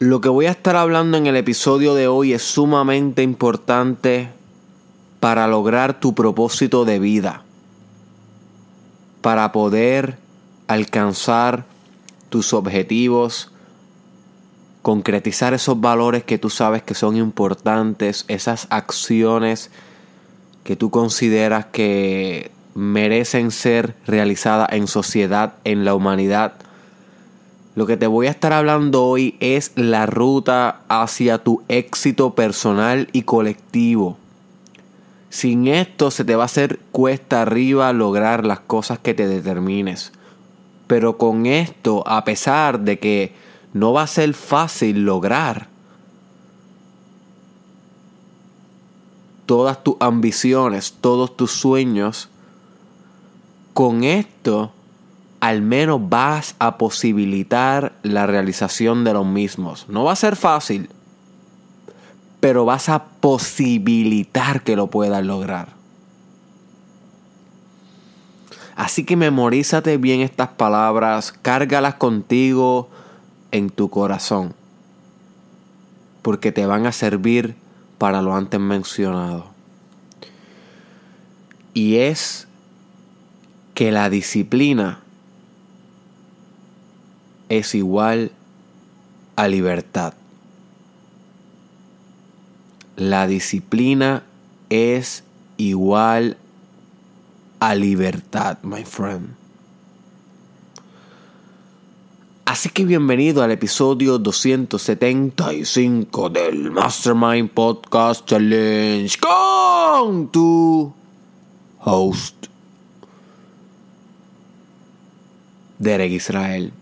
Lo 0.00 0.20
que 0.20 0.28
voy 0.28 0.46
a 0.46 0.52
estar 0.52 0.76
hablando 0.76 1.16
en 1.16 1.26
el 1.26 1.34
episodio 1.34 1.96
de 1.96 2.06
hoy 2.06 2.32
es 2.32 2.42
sumamente 2.42 3.24
importante 3.24 4.28
para 5.18 5.48
lograr 5.48 5.98
tu 5.98 6.14
propósito 6.14 6.84
de 6.84 7.00
vida, 7.00 7.42
para 9.22 9.50
poder 9.50 10.16
alcanzar 10.68 11.64
tus 12.28 12.52
objetivos, 12.52 13.50
concretizar 14.82 15.52
esos 15.52 15.80
valores 15.80 16.22
que 16.22 16.38
tú 16.38 16.48
sabes 16.48 16.84
que 16.84 16.94
son 16.94 17.16
importantes, 17.16 18.24
esas 18.28 18.68
acciones 18.70 19.72
que 20.62 20.76
tú 20.76 20.90
consideras 20.90 21.66
que 21.66 22.52
merecen 22.76 23.50
ser 23.50 23.96
realizadas 24.06 24.68
en 24.70 24.86
sociedad, 24.86 25.54
en 25.64 25.84
la 25.84 25.96
humanidad. 25.96 26.52
Lo 27.78 27.86
que 27.86 27.96
te 27.96 28.08
voy 28.08 28.26
a 28.26 28.30
estar 28.30 28.52
hablando 28.52 29.04
hoy 29.04 29.36
es 29.38 29.70
la 29.76 30.04
ruta 30.04 30.80
hacia 30.88 31.38
tu 31.38 31.62
éxito 31.68 32.34
personal 32.34 33.08
y 33.12 33.22
colectivo. 33.22 34.18
Sin 35.30 35.68
esto 35.68 36.10
se 36.10 36.24
te 36.24 36.34
va 36.34 36.42
a 36.42 36.46
hacer 36.46 36.80
cuesta 36.90 37.40
arriba 37.40 37.92
lograr 37.92 38.44
las 38.44 38.58
cosas 38.58 38.98
que 38.98 39.14
te 39.14 39.28
determines. 39.28 40.10
Pero 40.88 41.18
con 41.18 41.46
esto, 41.46 42.02
a 42.08 42.24
pesar 42.24 42.80
de 42.80 42.98
que 42.98 43.32
no 43.72 43.92
va 43.92 44.02
a 44.02 44.06
ser 44.08 44.34
fácil 44.34 45.04
lograr 45.04 45.68
todas 49.46 49.84
tus 49.84 49.94
ambiciones, 50.00 50.96
todos 51.00 51.36
tus 51.36 51.52
sueños, 51.52 52.28
con 53.72 54.02
esto 54.02 54.72
al 55.40 55.62
menos 55.62 56.08
vas 56.08 56.56
a 56.58 56.78
posibilitar 56.78 57.92
la 58.02 58.26
realización 58.26 59.04
de 59.04 59.12
los 59.12 59.26
mismos. 59.26 59.86
No 59.88 60.04
va 60.04 60.12
a 60.12 60.16
ser 60.16 60.36
fácil, 60.36 60.90
pero 62.40 62.64
vas 62.64 62.88
a 62.88 63.04
posibilitar 63.04 64.62
que 64.62 64.76
lo 64.76 64.88
puedas 64.88 65.24
lograr. 65.24 65.68
Así 68.74 69.04
que 69.04 69.16
memorízate 69.16 69.96
bien 69.96 70.20
estas 70.20 70.50
palabras, 70.50 71.32
cárgalas 71.32 71.94
contigo 71.94 72.88
en 73.50 73.70
tu 73.70 73.90
corazón, 73.90 74.54
porque 76.22 76.52
te 76.52 76.64
van 76.64 76.86
a 76.86 76.92
servir 76.92 77.56
para 77.98 78.22
lo 78.22 78.34
antes 78.34 78.60
mencionado. 78.60 79.46
Y 81.74 81.96
es 81.96 82.46
que 83.74 83.90
la 83.90 84.10
disciplina 84.10 85.00
es 87.48 87.74
igual 87.74 88.30
a 89.36 89.48
libertad. 89.48 90.12
La 92.96 93.26
disciplina 93.26 94.24
es 94.70 95.24
igual 95.56 96.36
a 97.60 97.74
libertad, 97.74 98.58
my 98.62 98.84
friend. 98.84 99.30
Así 102.44 102.68
que 102.70 102.84
bienvenido 102.84 103.42
al 103.42 103.50
episodio 103.52 104.18
275 104.18 106.28
del 106.30 106.70
Mastermind 106.70 107.50
Podcast 107.50 108.26
Challenge 108.26 109.18
con 109.20 110.30
tu 110.32 110.92
host, 111.84 112.46
Derek 115.78 116.12
Israel. 116.12 116.72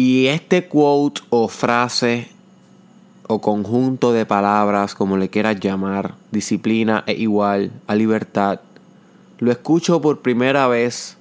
Y 0.00 0.28
este 0.28 0.68
quote 0.68 1.22
o 1.28 1.48
frase 1.48 2.28
o 3.26 3.40
conjunto 3.40 4.12
de 4.12 4.26
palabras, 4.26 4.94
como 4.94 5.16
le 5.16 5.28
quieras 5.28 5.58
llamar, 5.58 6.14
disciplina 6.30 7.02
es 7.08 7.18
igual 7.18 7.72
a 7.88 7.96
libertad, 7.96 8.60
lo 9.40 9.50
escucho 9.50 10.00
por 10.00 10.20
primera 10.20 10.68
vez 10.68 11.16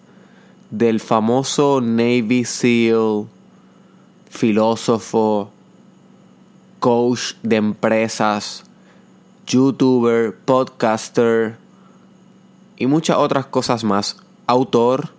del 0.69 0.99
famoso 0.99 1.81
Navy 1.81 2.45
SEAL, 2.45 3.25
filósofo, 4.29 5.49
coach 6.79 7.33
de 7.41 7.55
empresas, 7.55 8.63
youtuber, 9.47 10.37
podcaster 10.37 11.57
y 12.77 12.85
muchas 12.85 13.17
otras 13.17 13.47
cosas 13.47 13.83
más. 13.83 14.17
Autor 14.45 15.09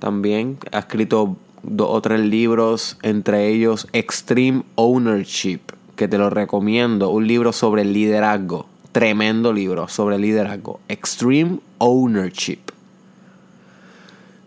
también, 0.00 0.58
ha 0.72 0.80
escrito 0.80 1.36
dos 1.62 1.88
o 1.90 2.00
tres 2.00 2.20
libros, 2.20 2.96
entre 3.02 3.48
ellos 3.48 3.86
Extreme 3.92 4.64
Ownership, 4.74 5.60
que 5.96 6.08
te 6.08 6.18
lo 6.18 6.30
recomiendo, 6.30 7.10
un 7.10 7.26
libro 7.26 7.52
sobre 7.52 7.84
liderazgo, 7.84 8.66
tremendo 8.92 9.52
libro 9.52 9.88
sobre 9.88 10.18
liderazgo, 10.18 10.80
Extreme 10.88 11.58
Ownership. 11.78 12.60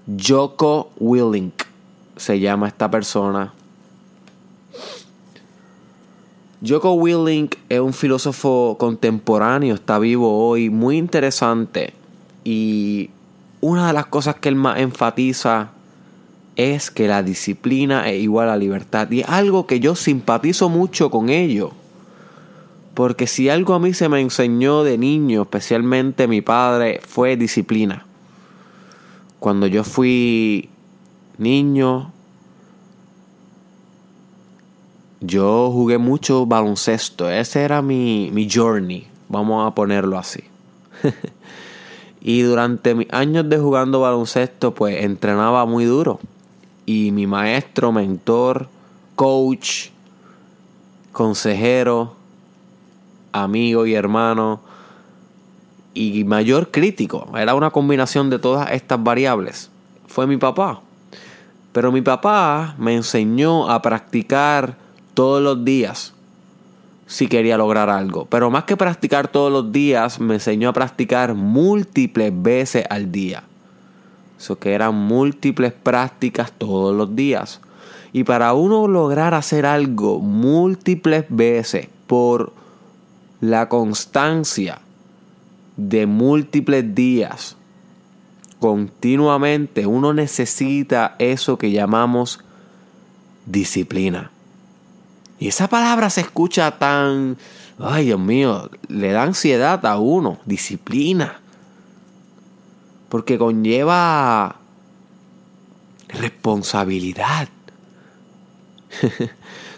Joko 0.08 0.92
Willink 1.00 1.64
se 2.16 2.40
llama 2.40 2.68
esta 2.68 2.90
persona. 2.92 3.53
Joko 6.66 6.94
Willink 6.94 7.56
es 7.70 7.80
un 7.80 7.94
filósofo 7.94 8.76
contemporáneo, 8.80 9.76
está 9.76 10.00
vivo 10.00 10.47
hoy, 10.47 10.70
muy 10.70 10.97
interesante. 10.97 11.94
Y 12.44 13.09
una 13.62 13.88
de 13.88 13.94
las 13.94 14.06
cosas 14.08 14.36
que 14.36 14.50
él 14.50 14.56
más 14.56 14.80
enfatiza 14.80 15.72
es 16.56 16.92
que 16.92 17.08
la 17.08 17.24
disciplina 17.24 18.10
es 18.10 18.22
igual 18.22 18.50
a 18.50 18.58
libertad. 18.58 19.10
Y 19.12 19.22
es 19.22 19.30
algo 19.30 19.68
que 19.68 19.80
yo 19.80 19.96
simpatizo 19.96 20.70
mucho 20.70 21.10
con 21.10 21.30
ello. 21.30 21.72
Porque 22.94 23.28
si 23.28 23.50
algo 23.50 23.74
a 23.74 23.80
mí 23.80 23.94
se 23.94 24.08
me 24.08 24.22
enseñó 24.22 24.84
de 24.84 24.98
niño, 24.98 25.42
especialmente 25.42 26.28
mi 26.28 26.42
padre, 26.42 27.02
fue 27.06 27.36
disciplina. 27.36 28.06
Cuando 29.40 29.68
yo 29.68 29.84
fui 29.84 30.70
niño, 31.38 32.12
yo 35.20 35.72
jugué 35.72 35.98
mucho 35.98 36.46
baloncesto. 36.46 37.30
Ese 37.30 37.64
era 37.64 37.82
mi, 37.82 38.30
mi 38.32 38.50
journey, 38.50 39.08
vamos 39.28 39.68
a 39.68 39.76
ponerlo 39.76 40.18
así. 40.18 40.46
y 42.22 42.42
durante 42.44 42.96
mis 42.96 43.12
años 43.12 43.50
de 43.50 43.58
jugando 43.58 44.00
baloncesto, 44.00 44.74
pues 44.74 45.04
entrenaba 45.04 45.66
muy 45.66 45.84
duro. 45.84 46.22
Y 46.85 47.12
mi 47.12 47.28
maestro, 47.28 47.91
mentor, 47.91 48.68
coach, 49.16 49.90
consejero, 51.12 52.16
amigo 53.31 53.85
y 53.85 53.94
hermano, 53.94 54.62
y 55.94 56.23
mayor 56.25 56.72
crítico, 56.72 57.28
era 57.38 57.56
una 57.56 57.72
combinación 57.72 58.29
de 58.29 58.38
todas 58.38 58.72
estas 58.72 59.01
variables, 59.01 59.72
fue 60.07 60.28
mi 60.28 60.38
papá. 60.38 60.81
Pero 61.72 61.91
mi 61.91 62.01
papá 62.01 62.75
me 62.78 62.96
enseñó 62.96 63.69
a 63.69 63.81
practicar 63.81 64.78
todos 65.13 65.41
los 65.41 65.66
días 65.66 66.13
si 67.07 67.28
quería 67.28 67.57
lograr 67.57 67.90
algo. 67.90 68.25
Pero 68.25 68.50
más 68.50 68.63
que 68.63 68.78
practicar 68.78 69.28
todos 69.28 69.52
los 69.52 69.72
días, 69.72 70.19
me 70.19 70.35
enseñó 70.35 70.69
a 70.69 70.73
practicar 70.73 71.34
múltiples 71.34 72.31
veces 72.34 72.85
al 72.90 73.12
día. 73.12 73.44
Eso 74.38 74.57
que 74.59 74.73
eran 74.73 74.96
múltiples 74.96 75.73
prácticas 75.73 76.51
todos 76.51 76.96
los 76.96 77.16
días. 77.16 77.62
Y 78.13 78.23
para 78.23 78.53
uno 78.53 78.88
lograr 78.88 79.34
hacer 79.34 79.66
algo 79.66 80.19
múltiples 80.19 81.25
veces 81.29 81.88
por 82.07 82.53
la 83.41 83.68
constancia 83.69 84.79
de 85.78 86.06
múltiples 86.06 86.96
días, 86.96 87.57
continuamente, 88.59 89.85
uno 89.85 90.13
necesita 90.13 91.16
eso 91.19 91.57
que 91.57 91.72
llamamos 91.72 92.40
disciplina. 93.46 94.31
Y 95.40 95.49
esa 95.49 95.67
palabra 95.67 96.09
se 96.09 96.22
escucha 96.22 96.72
tan, 96.72 97.38
ay 97.79 98.05
Dios 98.05 98.20
mío, 98.20 98.70
le 98.88 99.11
da 99.11 99.23
ansiedad 99.23 99.85
a 99.85 99.99
uno, 99.99 100.40
disciplina. 100.46 101.41
Porque 103.16 103.38
conlleva 103.38 104.58
responsabilidad. 106.09 107.47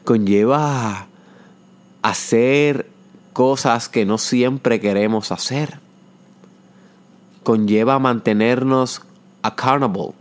conlleva 0.03 1.05
hacer 2.01 2.89
cosas 3.33 3.89
que 3.89 4.07
no 4.07 4.17
siempre 4.17 4.79
queremos 4.79 5.31
hacer 5.31 5.79
conlleva 7.43 7.99
mantenernos 7.99 9.03
accountable 9.43 10.15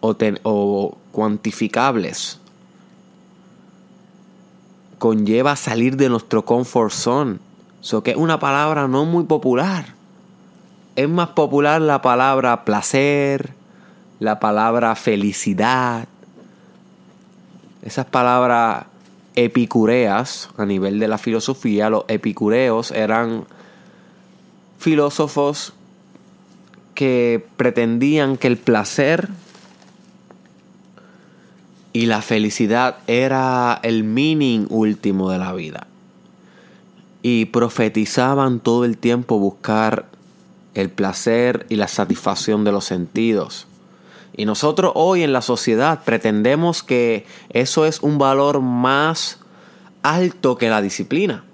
o, 0.00 0.16
o 0.42 0.98
cuantificables. 1.12 2.40
Conlleva 4.98 5.56
salir 5.56 5.96
de 5.96 6.10
nuestro 6.10 6.44
comfort 6.44 6.92
zone. 6.92 7.38
Eso 7.80 8.02
que 8.02 8.10
es 8.10 8.18
una 8.18 8.38
palabra 8.38 8.86
no 8.86 9.06
muy 9.06 9.24
popular. 9.24 9.97
Es 10.98 11.08
más 11.08 11.28
popular 11.28 11.80
la 11.80 12.02
palabra 12.02 12.64
placer, 12.64 13.50
la 14.18 14.40
palabra 14.40 14.96
felicidad, 14.96 16.08
esas 17.82 18.06
palabras 18.06 18.86
epicureas 19.36 20.50
a 20.56 20.66
nivel 20.66 20.98
de 20.98 21.06
la 21.06 21.16
filosofía, 21.18 21.88
los 21.88 22.04
epicureos 22.08 22.90
eran 22.90 23.44
filósofos 24.80 25.72
que 26.96 27.46
pretendían 27.56 28.36
que 28.36 28.48
el 28.48 28.56
placer 28.56 29.28
y 31.92 32.06
la 32.06 32.22
felicidad 32.22 32.96
era 33.06 33.78
el 33.84 34.02
meaning 34.02 34.66
último 34.68 35.30
de 35.30 35.38
la 35.38 35.52
vida. 35.52 35.86
Y 37.22 37.44
profetizaban 37.44 38.58
todo 38.58 38.84
el 38.84 38.98
tiempo 38.98 39.38
buscar 39.38 40.17
el 40.74 40.90
placer 40.90 41.66
y 41.68 41.76
la 41.76 41.88
satisfacción 41.88 42.64
de 42.64 42.72
los 42.72 42.84
sentidos. 42.84 43.66
Y 44.36 44.44
nosotros 44.44 44.92
hoy 44.94 45.22
en 45.22 45.32
la 45.32 45.42
sociedad 45.42 46.04
pretendemos 46.04 46.82
que 46.82 47.26
eso 47.50 47.84
es 47.84 48.00
un 48.00 48.18
valor 48.18 48.60
más 48.60 49.38
alto 50.02 50.56
que 50.56 50.68
la 50.68 50.80
disciplina. 50.80 51.44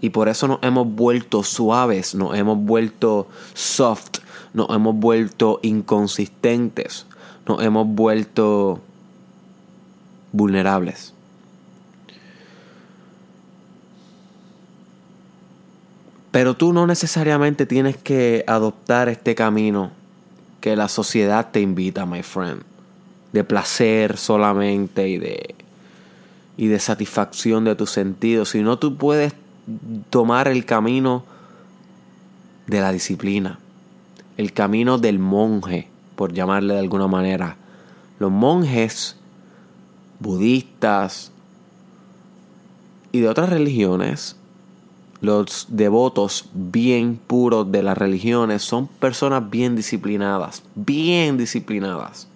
Y 0.00 0.10
por 0.10 0.28
eso 0.28 0.48
nos 0.48 0.62
hemos 0.62 0.86
vuelto 0.86 1.42
suaves, 1.44 2.14
nos 2.14 2.36
hemos 2.36 2.58
vuelto 2.58 3.28
soft, 3.54 4.18
nos 4.52 4.68
hemos 4.70 4.96
vuelto 4.96 5.60
inconsistentes, 5.62 7.06
nos 7.46 7.62
hemos 7.62 7.86
vuelto 7.86 8.80
vulnerables. 10.32 11.11
Pero 16.32 16.56
tú 16.56 16.72
no 16.72 16.86
necesariamente 16.86 17.66
tienes 17.66 17.98
que 17.98 18.42
adoptar 18.48 19.10
este 19.10 19.34
camino 19.34 19.92
que 20.62 20.76
la 20.76 20.88
sociedad 20.88 21.50
te 21.52 21.60
invita, 21.60 22.06
my 22.06 22.22
friend. 22.22 22.62
De 23.32 23.44
placer 23.44 24.16
solamente 24.16 25.08
y 25.08 25.18
de, 25.18 25.54
y 26.56 26.68
de 26.68 26.78
satisfacción 26.78 27.64
de 27.64 27.76
tus 27.76 27.90
sentidos. 27.90 28.48
Sino 28.48 28.78
tú 28.78 28.96
puedes 28.96 29.34
tomar 30.08 30.48
el 30.48 30.64
camino 30.64 31.24
de 32.66 32.80
la 32.80 32.92
disciplina. 32.92 33.58
El 34.38 34.54
camino 34.54 34.96
del 34.96 35.18
monje, 35.18 35.88
por 36.16 36.32
llamarle 36.32 36.72
de 36.72 36.80
alguna 36.80 37.08
manera. 37.08 37.56
Los 38.18 38.30
monjes 38.30 39.16
budistas 40.18 41.30
y 43.10 43.20
de 43.20 43.28
otras 43.28 43.50
religiones 43.50 44.36
los 45.22 45.66
devotos 45.68 46.46
bien 46.52 47.16
puros 47.16 47.70
de 47.70 47.84
las 47.84 47.96
religiones 47.96 48.62
son 48.62 48.88
personas 48.88 49.48
bien 49.48 49.76
disciplinadas, 49.76 50.64
bien 50.74 51.38
disciplinadas. 51.38 52.26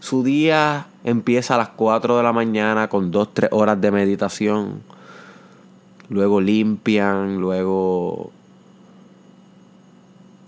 Su 0.00 0.24
día 0.24 0.86
empieza 1.04 1.54
a 1.54 1.58
las 1.58 1.68
4 1.68 2.16
de 2.16 2.22
la 2.22 2.32
mañana 2.32 2.88
con 2.88 3.12
2-3 3.12 3.48
horas 3.50 3.78
de 3.82 3.90
meditación. 3.90 4.80
Luego 6.08 6.40
limpian, 6.40 7.36
luego 7.36 8.30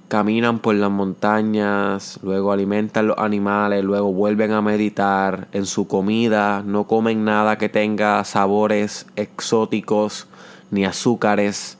caminan 0.08 0.60
por 0.60 0.74
las 0.74 0.90
montañas, 0.90 2.18
luego 2.22 2.50
alimentan 2.50 3.08
los 3.08 3.18
animales, 3.18 3.84
luego 3.84 4.10
vuelven 4.10 4.52
a 4.52 4.62
meditar 4.62 5.48
en 5.52 5.66
su 5.66 5.86
comida, 5.86 6.62
no 6.64 6.84
comen 6.84 7.26
nada 7.26 7.58
que 7.58 7.68
tenga 7.68 8.24
sabores 8.24 9.06
exóticos 9.16 10.28
ni 10.70 10.84
azúcares, 10.84 11.78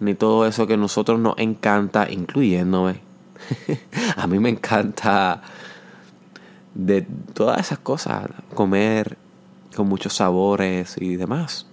ni 0.00 0.14
todo 0.14 0.46
eso 0.46 0.66
que 0.66 0.76
nosotros 0.76 1.18
nos 1.18 1.38
encanta, 1.38 2.10
incluyéndome. 2.10 3.00
a 4.16 4.26
mí 4.26 4.38
me 4.38 4.50
encanta 4.50 5.42
de 6.74 7.06
todas 7.32 7.60
esas 7.60 7.78
cosas, 7.78 8.28
comer 8.54 9.16
con 9.74 9.88
muchos 9.88 10.14
sabores 10.14 10.96
y 11.00 11.16
demás. 11.16 11.66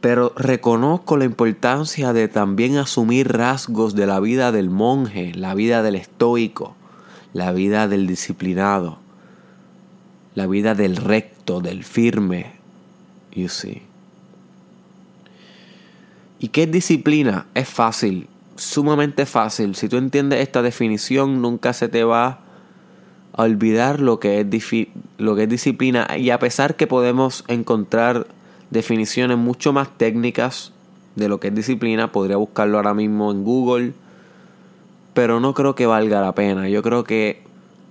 Pero 0.00 0.32
reconozco 0.34 1.18
la 1.18 1.26
importancia 1.26 2.14
de 2.14 2.28
también 2.28 2.78
asumir 2.78 3.32
rasgos 3.32 3.94
de 3.94 4.06
la 4.06 4.18
vida 4.20 4.50
del 4.50 4.70
monje, 4.70 5.32
la 5.34 5.54
vida 5.54 5.82
del 5.82 5.94
estoico, 5.94 6.74
la 7.34 7.52
vida 7.52 7.86
del 7.86 8.06
disciplinado, 8.06 8.98
la 10.34 10.46
vida 10.46 10.74
del 10.74 10.96
recto, 10.96 11.60
del 11.60 11.84
firme. 11.84 12.52
You 13.32 13.48
see. 13.48 13.89
¿Y 16.40 16.48
qué 16.48 16.62
es 16.62 16.72
disciplina? 16.72 17.46
Es 17.54 17.68
fácil, 17.68 18.26
sumamente 18.56 19.26
fácil. 19.26 19.76
Si 19.76 19.90
tú 19.90 19.98
entiendes 19.98 20.40
esta 20.40 20.62
definición, 20.62 21.42
nunca 21.42 21.74
se 21.74 21.88
te 21.88 22.02
va 22.02 22.38
a 23.34 23.42
olvidar 23.42 24.00
lo 24.00 24.20
que 24.20 24.40
es, 24.40 24.46
lo 25.18 25.36
que 25.36 25.42
es 25.42 25.48
disciplina. 25.50 26.08
Y 26.16 26.30
a 26.30 26.38
pesar 26.38 26.76
que 26.76 26.86
podemos 26.86 27.44
encontrar 27.46 28.26
definiciones 28.70 29.36
mucho 29.36 29.74
más 29.74 29.90
técnicas 29.98 30.72
de 31.14 31.28
lo 31.28 31.40
que 31.40 31.48
es 31.48 31.54
disciplina, 31.54 32.10
podría 32.10 32.38
buscarlo 32.38 32.78
ahora 32.78 32.94
mismo 32.94 33.30
en 33.30 33.44
Google, 33.44 33.92
pero 35.12 35.40
no 35.40 35.52
creo 35.52 35.74
que 35.74 35.84
valga 35.84 36.22
la 36.22 36.34
pena. 36.34 36.70
Yo 36.70 36.82
creo 36.82 37.04
que 37.04 37.42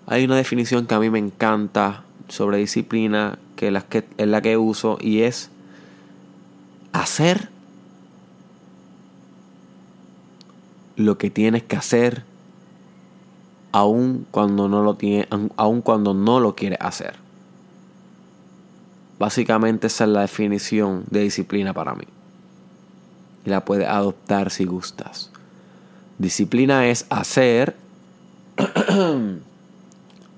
hay 0.07 0.25
una 0.25 0.37
definición 0.37 0.87
que 0.87 0.95
a 0.95 0.99
mí 0.99 1.11
me 1.11 1.19
encanta 1.19 2.03
sobre 2.29 2.57
disciplina, 2.57 3.37
que 3.55 3.71
que, 3.89 4.05
es 4.17 4.27
la 4.27 4.41
que 4.41 4.57
uso, 4.57 4.97
y 4.99 5.21
es 5.21 5.51
hacer 6.93 7.49
lo 10.99 11.17
que 11.17 11.29
tienes 11.29 11.63
que 11.63 11.77
hacer 11.77 12.23
aun 13.71 14.27
cuando 14.31 14.67
no 14.67 14.83
lo 14.83 14.95
tiene, 14.95 15.27
cuando 15.83 16.13
no 16.13 16.41
lo 16.41 16.55
quieres 16.55 16.79
hacer. 16.81 17.15
Básicamente 19.17 19.87
esa 19.87 20.03
es 20.03 20.09
la 20.09 20.21
definición 20.21 21.05
de 21.09 21.21
disciplina 21.21 21.73
para 21.73 21.95
mí. 21.95 22.03
Y 23.45 23.49
la 23.49 23.63
puedes 23.63 23.87
adoptar 23.87 24.51
si 24.51 24.65
gustas. 24.65 25.31
Disciplina 26.17 26.87
es 26.87 27.05
hacer 27.09 27.77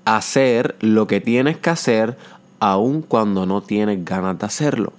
hacer 0.04 0.76
lo 0.78 1.08
que 1.08 1.20
tienes 1.20 1.58
que 1.58 1.70
hacer 1.70 2.16
aun 2.60 3.02
cuando 3.02 3.46
no 3.46 3.62
tienes 3.62 4.04
ganas 4.04 4.38
de 4.38 4.46
hacerlo. 4.46 4.92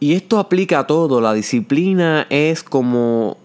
Y 0.00 0.14
esto 0.14 0.38
aplica 0.38 0.80
a 0.80 0.86
todo. 0.86 1.20
La 1.20 1.34
disciplina 1.34 2.26
es 2.30 2.64
como 2.64 3.36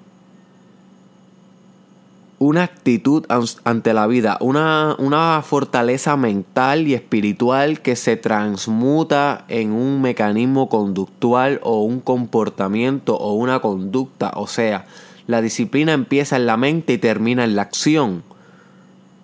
una 2.40 2.64
actitud 2.64 3.26
ante 3.64 3.94
la 3.94 4.08
vida, 4.08 4.38
una, 4.40 4.96
una, 5.00 5.42
fortaleza 5.42 6.18
mental 6.18 6.88
y 6.88 6.94
espiritual 6.94 7.82
que 7.82 7.96
se 7.96 8.18
transmuta 8.18 9.46
en 9.48 9.72
un 9.72 10.02
mecanismo 10.02 10.68
conductual 10.70 11.60
o 11.64 11.84
un 11.84 12.00
comportamiento 12.00 13.16
o 13.16 13.34
una 13.34 13.60
conducta. 13.60 14.32
O 14.36 14.48
sea, 14.48 14.86
la 15.28 15.42
disciplina 15.42 15.94
empieza 15.94 16.36
en 16.36 16.46
la 16.46 16.56
mente 16.56 16.94
y 16.94 16.98
termina 16.98 17.44
en 17.44 17.56
la 17.56 17.64
acción. 17.64 18.24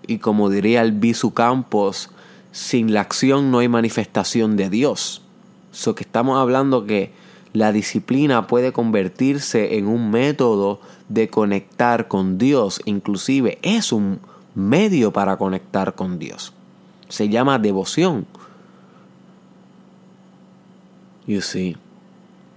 Y 0.08 0.18
como 0.18 0.50
diría 0.50 0.82
el 0.82 0.94
Bisu 0.94 1.34
Campos, 1.34 2.10
sin 2.52 2.94
la 2.94 3.02
acción 3.02 3.52
no 3.52 3.60
hay 3.60 3.68
manifestación 3.68 4.58
de 4.58 4.70
Dios. 4.70 5.22
Eso 5.72 5.96
que 5.96 6.04
estamos 6.04 6.38
hablando 6.38 6.86
que 6.86 7.21
la 7.54 7.72
disciplina 7.72 8.48
puede 8.48 8.72
convertirse 8.72 9.78
en 9.78 9.88
un 9.88 10.10
método 10.10 10.80
de 11.10 11.30
conectar 11.30 12.08
con 12.08 12.38
Dios, 12.38 12.82
inclusive 12.86 13.60
es 13.62 13.92
un 13.92 14.20
medio 14.56 15.12
para 15.12 15.38
conectar 15.38 15.96
con 15.96 16.18
Dios. 16.18 16.54
Se 17.10 17.28
llama 17.28 17.60
devoción. 17.60 18.26
You 21.28 21.42
see. 21.42 21.76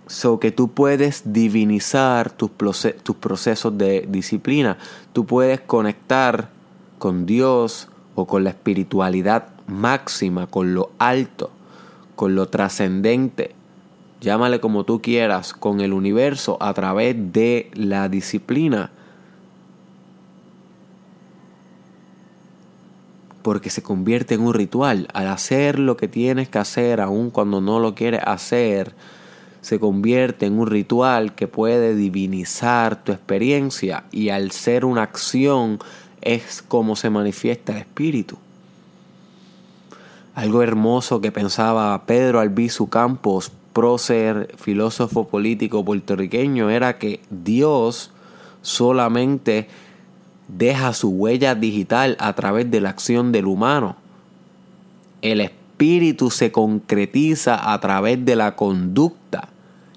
So 0.06 0.38
que 0.38 0.52
tú 0.52 0.70
puedes 0.70 1.32
divinizar 1.32 2.30
tus, 2.30 2.50
tus 3.02 3.16
procesos 3.16 3.76
de 3.76 4.06
disciplina. 4.08 4.78
Tú 5.12 5.24
puedes 5.24 5.60
conectar 5.60 6.50
con 6.98 7.26
Dios 7.26 7.88
o 8.14 8.26
con 8.26 8.44
la 8.44 8.50
espiritualidad 8.50 9.48
máxima, 9.66 10.46
con 10.46 10.74
lo 10.74 10.90
alto, 10.98 11.50
con 12.14 12.34
lo 12.34 12.48
trascendente 12.48 13.54
llámale 14.24 14.58
como 14.58 14.84
tú 14.84 15.00
quieras, 15.00 15.52
con 15.52 15.80
el 15.80 15.92
universo 15.92 16.56
a 16.60 16.74
través 16.74 17.14
de 17.32 17.70
la 17.74 18.08
disciplina. 18.08 18.90
Porque 23.42 23.70
se 23.70 23.82
convierte 23.82 24.34
en 24.34 24.40
un 24.40 24.54
ritual. 24.54 25.06
Al 25.12 25.28
hacer 25.28 25.78
lo 25.78 25.96
que 25.96 26.08
tienes 26.08 26.48
que 26.48 26.58
hacer, 26.58 27.00
aun 27.00 27.30
cuando 27.30 27.60
no 27.60 27.78
lo 27.78 27.94
quieres 27.94 28.22
hacer, 28.24 28.94
se 29.60 29.78
convierte 29.78 30.46
en 30.46 30.58
un 30.58 30.66
ritual 30.66 31.34
que 31.34 31.46
puede 31.46 31.94
divinizar 31.94 33.04
tu 33.04 33.12
experiencia 33.12 34.04
y 34.10 34.30
al 34.30 34.50
ser 34.50 34.84
una 34.84 35.02
acción 35.02 35.78
es 36.20 36.62
como 36.62 36.96
se 36.96 37.10
manifiesta 37.10 37.72
el 37.72 37.78
espíritu. 37.78 38.36
Algo 40.34 40.62
hermoso 40.62 41.20
que 41.20 41.30
pensaba 41.30 42.04
Pedro 42.06 42.40
Albizu 42.40 42.88
Campos 42.88 43.52
prócer, 43.74 44.54
filósofo 44.56 45.28
político 45.28 45.84
puertorriqueño, 45.84 46.70
era 46.70 46.96
que 46.96 47.20
Dios 47.28 48.10
solamente 48.62 49.68
deja 50.48 50.94
su 50.94 51.10
huella 51.10 51.54
digital 51.54 52.16
a 52.18 52.32
través 52.32 52.70
de 52.70 52.80
la 52.80 52.88
acción 52.88 53.32
del 53.32 53.46
humano. 53.46 53.96
El 55.20 55.42
espíritu 55.42 56.30
se 56.30 56.52
concretiza 56.52 57.72
a 57.72 57.78
través 57.80 58.24
de 58.24 58.36
la 58.36 58.56
conducta. 58.56 59.48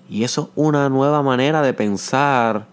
Y 0.09 0.23
eso 0.23 0.43
es 0.43 0.47
una 0.55 0.89
nueva 0.89 1.21
manera 1.21 1.61
de 1.61 1.73
pensar 1.73 2.65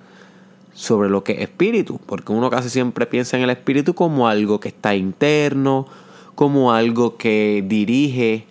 sobre 0.73 1.09
lo 1.09 1.23
que 1.23 1.33
es 1.33 1.41
espíritu, 1.41 2.01
porque 2.07 2.33
uno 2.33 2.51
casi 2.51 2.71
siempre 2.71 3.07
piensa 3.07 3.37
en 3.37 3.45
el 3.45 3.51
espíritu 3.51 3.95
como 3.95 4.27
algo 4.27 4.59
que 4.59 4.69
está 4.69 4.95
interno, 4.97 5.87
como 6.35 6.73
algo 6.73 7.17
que 7.17 7.65
dirige 7.67 8.47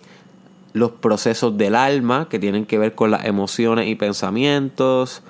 los 0.74 0.90
procesos 0.90 1.56
del 1.56 1.76
alma, 1.76 2.28
que 2.28 2.38
tienen 2.38 2.66
que 2.66 2.78
ver 2.78 2.94
con 2.94 3.10
las 3.10 3.24
emociones 3.24 3.88
y 3.88 3.94
pensamientos, 3.94 5.22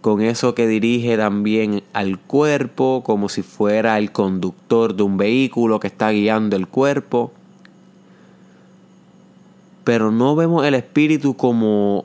con 0.00 0.22
eso 0.22 0.54
que 0.54 0.68
dirige 0.68 1.16
también 1.16 1.82
al 1.92 2.18
cuerpo, 2.18 3.02
como 3.04 3.28
si 3.28 3.42
fuera 3.42 3.98
el 3.98 4.12
conductor 4.12 4.94
de 4.94 5.02
un 5.02 5.16
vehículo 5.16 5.80
que 5.80 5.88
está 5.88 6.10
guiando 6.10 6.56
el 6.56 6.68
cuerpo. 6.68 7.32
Pero 9.82 10.12
no 10.12 10.36
vemos 10.36 10.64
el 10.64 10.74
espíritu 10.74 11.36
como 11.36 12.04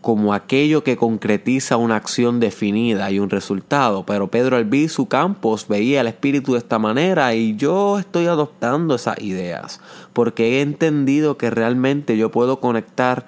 como 0.00 0.32
aquello 0.32 0.82
que 0.82 0.96
concretiza 0.96 1.76
una 1.76 1.96
acción 1.96 2.40
definida 2.40 3.10
y 3.10 3.18
un 3.18 3.28
resultado. 3.28 4.04
Pero 4.06 4.28
Pedro 4.28 4.56
Albizu 4.56 5.06
Campos 5.06 5.68
veía 5.68 6.00
el 6.00 6.06
espíritu 6.06 6.52
de 6.52 6.58
esta 6.58 6.78
manera 6.78 7.34
y 7.34 7.56
yo 7.56 7.98
estoy 7.98 8.26
adoptando 8.26 8.94
esas 8.94 9.20
ideas 9.20 9.80
porque 10.12 10.58
he 10.58 10.62
entendido 10.62 11.36
que 11.36 11.50
realmente 11.50 12.16
yo 12.16 12.30
puedo 12.30 12.60
conectar 12.60 13.26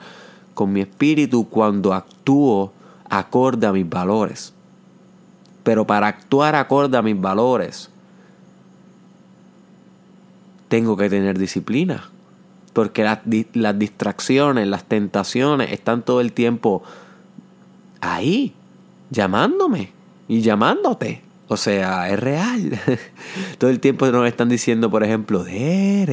con 0.54 0.72
mi 0.72 0.80
espíritu 0.80 1.48
cuando 1.48 1.92
actúo 1.92 2.72
acorde 3.10 3.66
a 3.66 3.72
mis 3.72 3.88
valores. 3.88 4.54
Pero 5.64 5.86
para 5.86 6.08
actuar 6.08 6.54
acorde 6.54 6.96
a 6.96 7.02
mis 7.02 7.20
valores, 7.20 7.90
tengo 10.68 10.96
que 10.96 11.10
tener 11.10 11.38
disciplina. 11.38 12.11
Porque 12.72 13.04
las, 13.04 13.18
las 13.54 13.78
distracciones, 13.78 14.66
las 14.66 14.84
tentaciones 14.84 15.72
están 15.72 16.02
todo 16.02 16.20
el 16.20 16.32
tiempo 16.32 16.82
ahí, 18.00 18.54
llamándome 19.10 19.92
y 20.28 20.40
llamándote. 20.40 21.22
O 21.48 21.56
sea, 21.58 22.08
es 22.10 22.18
real. 22.18 22.80
todo 23.58 23.70
el 23.70 23.78
tiempo 23.80 24.06
nos 24.06 24.26
están 24.26 24.48
diciendo, 24.48 24.90
por 24.90 25.04
ejemplo, 25.04 25.44
Derek, 25.44 26.12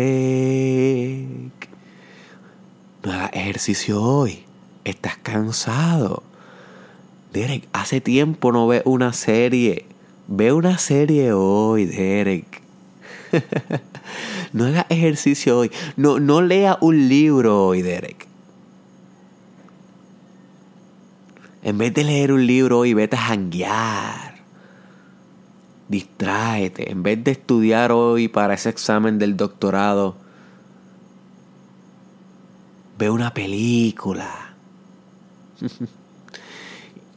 no 3.03 3.13
hagas 3.13 3.29
ejercicio 3.33 4.01
hoy. 4.01 4.43
Estás 4.83 5.17
cansado. 5.17 6.23
Derek, 7.31 7.67
hace 7.73 8.01
tiempo 8.01 8.51
no 8.51 8.67
ve 8.67 8.81
una 8.85 9.13
serie. 9.13 9.85
Ve 10.27 10.51
una 10.51 10.77
serie 10.77 11.31
hoy, 11.31 11.85
Derek. 11.85 12.61
no 14.53 14.65
haga 14.65 14.85
ejercicio 14.89 15.59
hoy. 15.59 15.71
No, 15.95 16.19
no 16.19 16.41
lea 16.41 16.77
un 16.81 17.07
libro 17.07 17.65
hoy, 17.65 17.81
Derek. 17.81 18.27
En 21.61 21.77
vez 21.77 21.93
de 21.93 22.03
leer 22.03 22.31
un 22.31 22.45
libro 22.47 22.79
hoy, 22.79 22.93
vete 22.93 23.15
a 23.15 23.21
janguear. 23.21 24.35
Distráete. 25.87 26.91
En 26.91 27.03
vez 27.03 27.23
de 27.23 27.31
estudiar 27.31 27.91
hoy 27.91 28.27
para 28.27 28.53
ese 28.53 28.69
examen 28.69 29.19
del 29.19 29.35
doctorado, 29.35 30.15
ve 32.97 33.09
una 33.09 33.33
película. 33.33 34.53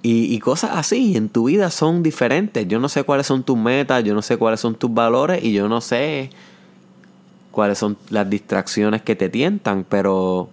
Y, 0.05 0.41
cosas 0.41 0.73
así 0.75 1.17
en 1.17 1.29
tu 1.29 1.45
vida 1.45 1.71
son 1.71 2.03
diferentes. 2.03 2.67
Yo 2.67 2.81
no 2.81 2.89
sé 2.89 3.05
cuáles 3.05 3.25
son 3.29 3.45
tus 3.45 3.57
metas, 3.57 4.03
yo 4.03 4.15
no 4.15 4.23
sé 4.23 4.37
cuáles 4.37 4.59
son 4.59 4.75
tus 4.75 4.93
valores 4.93 5.45
y 5.45 5.53
yo 5.53 5.69
no 5.69 5.81
sé 5.81 6.31
cuáles 7.52 7.78
son 7.78 7.97
las 8.11 8.28
distracciones 8.28 9.02
que 9.02 9.14
te 9.14 9.28
tientan, 9.28 9.87
pero 9.88 10.49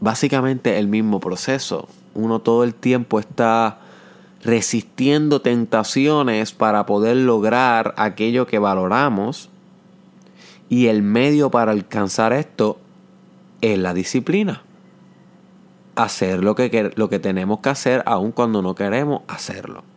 básicamente 0.00 0.78
el 0.78 0.88
mismo 0.88 1.20
proceso. 1.20 1.88
Uno 2.14 2.40
todo 2.40 2.64
el 2.64 2.74
tiempo 2.74 3.20
está 3.20 3.78
resistiendo 4.42 5.42
tentaciones 5.42 6.52
para 6.52 6.86
poder 6.86 7.16
lograr 7.16 7.94
aquello 7.96 8.46
que 8.46 8.58
valoramos 8.58 9.50
y 10.68 10.86
el 10.86 11.02
medio 11.02 11.50
para 11.50 11.72
alcanzar 11.72 12.32
esto 12.32 12.78
es 13.60 13.78
la 13.78 13.92
disciplina. 13.92 14.62
Hacer 15.96 16.42
lo 16.42 16.54
que, 16.54 16.92
lo 16.96 17.10
que 17.10 17.18
tenemos 17.18 17.60
que 17.60 17.68
hacer 17.68 18.02
aun 18.06 18.32
cuando 18.32 18.62
no 18.62 18.74
queremos 18.74 19.22
hacerlo. 19.28 19.89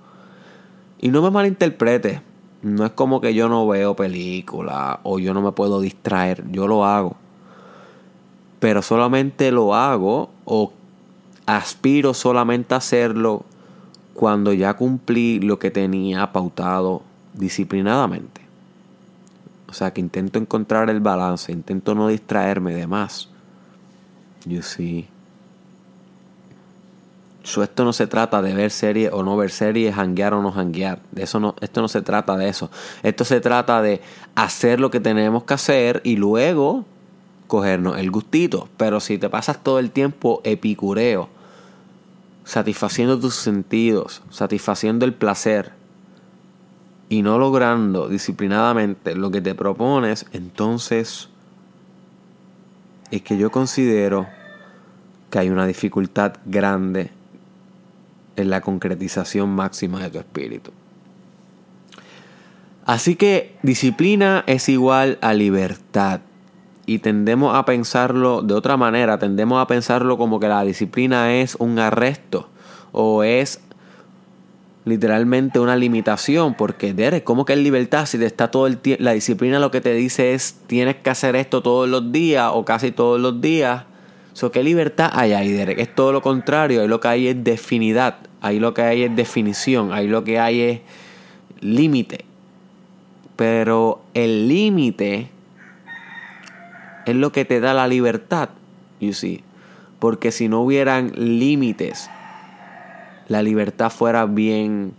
Y 1.03 1.09
no 1.09 1.21
me 1.21 1.31
malinterprete, 1.31 2.21
no 2.61 2.85
es 2.85 2.91
como 2.93 3.19
que 3.19 3.33
yo 3.33 3.49
no 3.49 3.67
veo 3.67 3.93
películas 3.93 4.99
o 5.03 5.19
yo 5.19 5.33
no 5.33 5.41
me 5.41 5.51
puedo 5.51 5.81
distraer, 5.81 6.49
yo 6.49 6.65
lo 6.65 6.85
hago. 6.85 7.17
Pero 8.61 8.81
solamente 8.81 9.51
lo 9.51 9.75
hago 9.75 10.29
o 10.45 10.71
aspiro 11.45 12.13
solamente 12.13 12.73
a 12.73 12.77
hacerlo 12.77 13.43
cuando 14.13 14.53
ya 14.53 14.75
cumplí 14.75 15.41
lo 15.41 15.59
que 15.59 15.71
tenía 15.71 16.31
pautado 16.31 17.01
disciplinadamente. 17.33 18.39
O 19.67 19.73
sea 19.73 19.91
que 19.91 19.99
intento 19.99 20.39
encontrar 20.39 20.89
el 20.89 21.01
balance, 21.01 21.51
intento 21.51 21.95
no 21.95 22.07
distraerme 22.07 22.75
de 22.75 22.87
más. 22.87 23.27
You 24.45 24.61
see. 24.61 25.09
Esto 27.43 27.83
no 27.83 27.93
se 27.93 28.07
trata 28.07 28.41
de 28.41 28.53
ver 28.53 28.71
series 28.71 29.11
o 29.11 29.21
no 29.23 29.35
ver 29.35 29.51
series, 29.51 29.97
hanguear 29.97 30.33
o 30.33 30.41
no 30.41 30.51
hanguear. 30.51 30.99
De 31.11 31.23
eso 31.23 31.39
no, 31.39 31.55
esto 31.59 31.81
no 31.81 31.87
se 31.87 32.01
trata 32.01 32.37
de 32.37 32.47
eso. 32.47 32.71
Esto 33.03 33.25
se 33.25 33.41
trata 33.41 33.81
de 33.81 34.01
hacer 34.35 34.79
lo 34.79 34.89
que 34.89 34.99
tenemos 34.99 35.43
que 35.43 35.53
hacer 35.53 36.01
y 36.03 36.15
luego 36.15 36.85
cogernos 37.47 37.97
el 37.97 38.11
gustito. 38.11 38.69
Pero 38.77 38.99
si 38.99 39.17
te 39.17 39.29
pasas 39.29 39.61
todo 39.61 39.79
el 39.79 39.91
tiempo 39.91 40.41
epicureo, 40.45 41.29
satisfaciendo 42.45 43.19
tus 43.19 43.35
sentidos, 43.35 44.21
satisfaciendo 44.29 45.05
el 45.05 45.13
placer, 45.13 45.73
y 47.09 47.21
no 47.21 47.37
logrando 47.37 48.07
disciplinadamente 48.07 49.15
lo 49.15 49.29
que 49.29 49.41
te 49.41 49.53
propones, 49.53 50.25
entonces 50.31 51.29
es 53.11 53.21
que 53.21 53.37
yo 53.37 53.51
considero 53.51 54.27
que 55.29 55.39
hay 55.39 55.49
una 55.49 55.67
dificultad 55.67 56.33
grande 56.45 57.11
en 58.35 58.49
la 58.49 58.61
concretización 58.61 59.49
máxima 59.49 60.01
de 60.01 60.09
tu 60.09 60.19
espíritu. 60.19 60.71
Así 62.85 63.15
que 63.15 63.55
disciplina 63.63 64.43
es 64.47 64.67
igual 64.69 65.17
a 65.21 65.33
libertad. 65.33 66.21
Y 66.85 66.99
tendemos 66.99 67.55
a 67.55 67.63
pensarlo 67.63 68.41
de 68.41 68.53
otra 68.53 68.75
manera, 68.75 69.17
tendemos 69.17 69.61
a 69.61 69.67
pensarlo 69.67 70.17
como 70.17 70.41
que 70.41 70.49
la 70.49 70.63
disciplina 70.63 71.33
es 71.33 71.55
un 71.55 71.79
arresto 71.79 72.49
o 72.91 73.23
es 73.23 73.61
literalmente 74.83 75.59
una 75.59 75.77
limitación, 75.77 76.55
porque 76.55 76.93
Derek, 76.93 77.23
¿cómo 77.23 77.45
que 77.45 77.53
es 77.53 77.59
libertad 77.59 78.05
si 78.05 78.17
te 78.17 78.25
está 78.25 78.51
todo 78.51 78.67
el 78.67 78.79
tiempo, 78.79 79.01
la 79.01 79.13
disciplina 79.13 79.59
lo 79.59 79.71
que 79.71 79.79
te 79.79 79.93
dice 79.93 80.33
es 80.33 80.57
tienes 80.67 80.97
que 80.97 81.09
hacer 81.09 81.37
esto 81.37 81.63
todos 81.63 81.87
los 81.87 82.11
días 82.11 82.51
o 82.53 82.65
casi 82.65 82.91
todos 82.91 83.19
los 83.19 83.39
días? 83.39 83.85
So, 84.33 84.51
¿Qué 84.51 84.63
libertad 84.63 85.11
hay 85.13 85.33
ahí, 85.33 85.51
Derek? 85.51 85.77
Es 85.77 85.93
todo 85.93 86.11
lo 86.11 86.21
contrario, 86.21 86.81
ahí 86.81 86.87
lo 86.87 86.99
que 86.99 87.07
hay 87.07 87.27
es 87.27 87.43
definidad, 87.43 88.17
ahí 88.41 88.59
lo 88.59 88.73
que 88.73 88.81
hay 88.81 89.03
es 89.03 89.15
definición, 89.15 89.93
ahí 89.93 90.07
lo 90.07 90.23
que 90.23 90.39
hay 90.39 90.61
es 90.61 90.79
límite. 91.61 92.25
Pero 93.35 94.01
el 94.15 94.47
límite 94.47 95.29
es 97.05 97.15
lo 97.15 97.31
que 97.31 97.45
te 97.45 97.59
da 97.59 97.75
la 97.75 97.87
libertad, 97.87 98.49
you 98.99 99.13
see. 99.13 99.43
Porque 99.99 100.31
si 100.31 100.49
no 100.49 100.61
hubieran 100.61 101.11
límites, 101.15 102.09
la 103.27 103.43
libertad 103.43 103.91
fuera 103.91 104.25
bien 104.25 104.93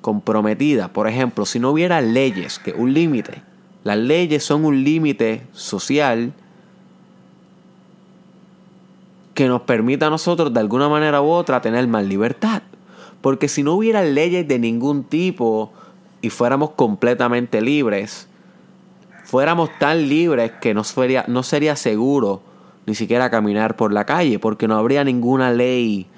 comprometida. 0.00 0.88
Por 0.88 1.08
ejemplo, 1.08 1.46
si 1.46 1.60
no 1.60 1.70
hubiera 1.70 2.00
leyes, 2.00 2.58
que 2.58 2.72
un 2.72 2.92
límite, 2.92 3.42
las 3.84 3.98
leyes 3.98 4.42
son 4.42 4.64
un 4.64 4.82
límite 4.82 5.42
social 5.52 6.32
que 9.38 9.46
nos 9.46 9.62
permita 9.62 10.08
a 10.08 10.10
nosotros 10.10 10.52
de 10.52 10.58
alguna 10.58 10.88
manera 10.88 11.22
u 11.22 11.28
otra 11.28 11.60
tener 11.60 11.86
más 11.86 12.04
libertad. 12.04 12.60
Porque 13.20 13.46
si 13.46 13.62
no 13.62 13.74
hubiera 13.74 14.02
leyes 14.02 14.48
de 14.48 14.58
ningún 14.58 15.04
tipo 15.04 15.72
y 16.20 16.30
fuéramos 16.30 16.70
completamente 16.70 17.60
libres, 17.60 18.26
fuéramos 19.22 19.70
tan 19.78 20.08
libres 20.08 20.50
que 20.60 20.74
no 20.74 20.82
sería, 20.82 21.24
no 21.28 21.44
sería 21.44 21.76
seguro 21.76 22.42
ni 22.84 22.96
siquiera 22.96 23.30
caminar 23.30 23.76
por 23.76 23.92
la 23.92 24.06
calle, 24.06 24.40
porque 24.40 24.66
no 24.66 24.76
habría 24.76 25.04
ninguna 25.04 25.52
ley 25.52 26.08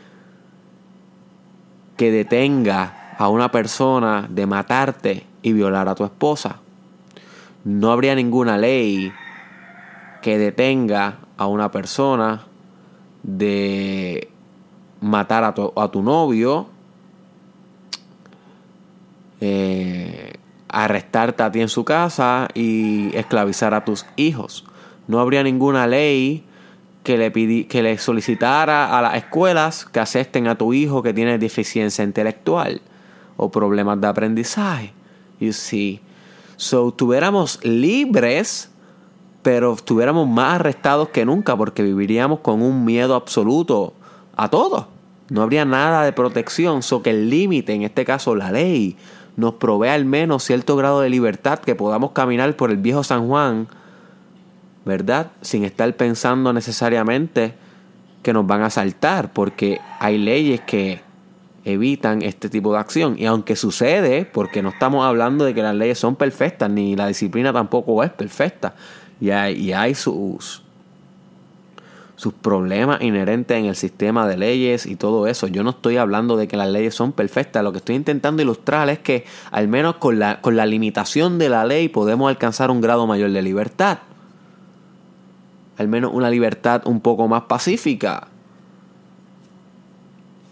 que 1.98 2.10
detenga 2.10 3.16
a 3.18 3.28
una 3.28 3.50
persona 3.50 4.28
de 4.30 4.46
matarte 4.46 5.26
y 5.42 5.52
violar 5.52 5.90
a 5.90 5.94
tu 5.94 6.04
esposa. 6.04 6.60
No 7.64 7.92
habría 7.92 8.14
ninguna 8.14 8.56
ley 8.56 9.12
que 10.22 10.38
detenga 10.38 11.18
a 11.36 11.48
una 11.48 11.70
persona 11.70 12.46
de 13.22 14.28
matar 15.00 15.44
a 15.44 15.54
tu, 15.54 15.72
a 15.76 15.88
tu 15.88 16.02
novio, 16.02 16.68
eh, 19.40 20.34
arrestarte 20.68 21.42
a 21.42 21.50
ti 21.50 21.60
en 21.60 21.68
su 21.68 21.84
casa 21.84 22.48
y 22.54 23.14
esclavizar 23.16 23.74
a 23.74 23.84
tus 23.84 24.06
hijos. 24.16 24.64
No 25.08 25.18
habría 25.18 25.42
ninguna 25.42 25.86
ley 25.86 26.44
que 27.02 27.16
le, 27.16 27.66
que 27.66 27.82
le 27.82 27.98
solicitara 27.98 28.96
a 28.96 29.02
las 29.02 29.16
escuelas 29.16 29.84
que 29.86 30.00
acepten 30.00 30.46
a 30.46 30.56
tu 30.56 30.72
hijo 30.72 31.02
que 31.02 31.12
tiene 31.12 31.38
deficiencia 31.38 32.04
intelectual 32.04 32.82
o 33.36 33.50
problemas 33.50 34.00
de 34.00 34.06
aprendizaje. 34.06 34.92
You 35.40 35.52
see. 35.52 36.00
So, 36.56 36.90
estuviéramos 36.90 37.58
libres, 37.64 38.69
pero 39.42 39.74
estuviéramos 39.74 40.28
más 40.28 40.56
arrestados 40.56 41.08
que 41.08 41.24
nunca 41.24 41.56
porque 41.56 41.82
viviríamos 41.82 42.40
con 42.40 42.62
un 42.62 42.84
miedo 42.84 43.14
absoluto 43.14 43.94
a 44.36 44.48
todo. 44.48 44.88
No 45.28 45.42
habría 45.42 45.64
nada 45.64 46.04
de 46.04 46.12
protección, 46.12 46.82
so 46.82 47.02
que 47.02 47.10
el 47.10 47.30
límite, 47.30 47.72
en 47.72 47.82
este 47.82 48.04
caso 48.04 48.34
la 48.34 48.50
ley, 48.50 48.96
nos 49.36 49.54
provee 49.54 49.88
al 49.88 50.04
menos 50.04 50.42
cierto 50.44 50.76
grado 50.76 51.00
de 51.00 51.08
libertad 51.08 51.60
que 51.60 51.74
podamos 51.74 52.10
caminar 52.12 52.56
por 52.56 52.70
el 52.70 52.76
viejo 52.76 53.04
San 53.04 53.28
Juan 53.28 53.68
¿verdad? 54.84 55.32
Sin 55.40 55.64
estar 55.64 55.94
pensando 55.96 56.52
necesariamente 56.52 57.54
que 58.22 58.32
nos 58.32 58.46
van 58.46 58.62
a 58.62 58.70
saltar, 58.70 59.32
porque 59.32 59.80
hay 59.98 60.18
leyes 60.18 60.60
que 60.62 61.00
evitan 61.64 62.22
este 62.22 62.48
tipo 62.48 62.72
de 62.72 62.78
acción. 62.78 63.16
Y 63.18 63.26
aunque 63.26 63.56
sucede, 63.56 64.24
porque 64.24 64.62
no 64.62 64.70
estamos 64.70 65.04
hablando 65.04 65.44
de 65.44 65.54
que 65.54 65.62
las 65.62 65.74
leyes 65.74 65.98
son 65.98 66.16
perfectas, 66.16 66.70
ni 66.70 66.96
la 66.96 67.06
disciplina 67.06 67.52
tampoco 67.52 68.02
es 68.02 68.10
perfecta, 68.10 68.74
y 69.20 69.30
hay, 69.30 69.54
y 69.54 69.72
hay 69.72 69.94
sus, 69.94 70.62
sus 72.16 72.32
problemas 72.32 73.02
inherentes 73.02 73.56
en 73.56 73.66
el 73.66 73.76
sistema 73.76 74.26
de 74.26 74.36
leyes 74.36 74.86
y 74.86 74.96
todo 74.96 75.26
eso. 75.26 75.46
Yo 75.46 75.62
no 75.62 75.70
estoy 75.70 75.96
hablando 75.96 76.36
de 76.36 76.48
que 76.48 76.56
las 76.56 76.68
leyes 76.68 76.94
son 76.94 77.12
perfectas, 77.12 77.62
lo 77.62 77.72
que 77.72 77.78
estoy 77.78 77.96
intentando 77.96 78.42
ilustrar 78.42 78.88
es 78.88 78.98
que 78.98 79.24
al 79.50 79.68
menos 79.68 79.96
con 79.96 80.18
la, 80.18 80.40
con 80.40 80.56
la 80.56 80.66
limitación 80.66 81.38
de 81.38 81.48
la 81.48 81.64
ley 81.64 81.88
podemos 81.88 82.28
alcanzar 82.28 82.70
un 82.70 82.80
grado 82.80 83.06
mayor 83.06 83.30
de 83.30 83.42
libertad 83.42 83.98
al 85.80 85.88
menos 85.88 86.12
una 86.12 86.28
libertad 86.28 86.82
un 86.84 87.00
poco 87.00 87.26
más 87.26 87.44
pacífica. 87.44 88.28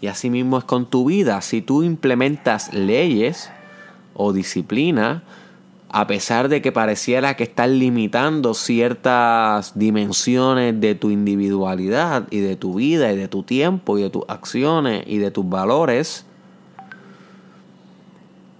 Y 0.01 0.07
así 0.07 0.31
mismo 0.31 0.57
es 0.57 0.63
con 0.63 0.87
tu 0.87 1.05
vida. 1.05 1.39
Si 1.41 1.61
tú 1.61 1.83
implementas 1.83 2.73
leyes 2.73 3.51
o 4.15 4.33
disciplina, 4.33 5.21
a 5.89 6.07
pesar 6.07 6.49
de 6.49 6.61
que 6.61 6.71
pareciera 6.71 7.35
que 7.35 7.43
estás 7.43 7.69
limitando 7.69 8.53
ciertas 8.53 9.77
dimensiones 9.77 10.79
de 10.79 10.95
tu 10.95 11.09
individualidad 11.09 12.27
y 12.29 12.39
de 12.39 12.55
tu 12.55 12.75
vida 12.75 13.11
y 13.11 13.17
de 13.17 13.27
tu 13.27 13.43
tiempo 13.43 13.97
y 13.97 14.03
de 14.03 14.09
tus 14.09 14.23
acciones 14.27 15.03
y 15.07 15.17
de 15.17 15.31
tus 15.31 15.47
valores, 15.49 16.25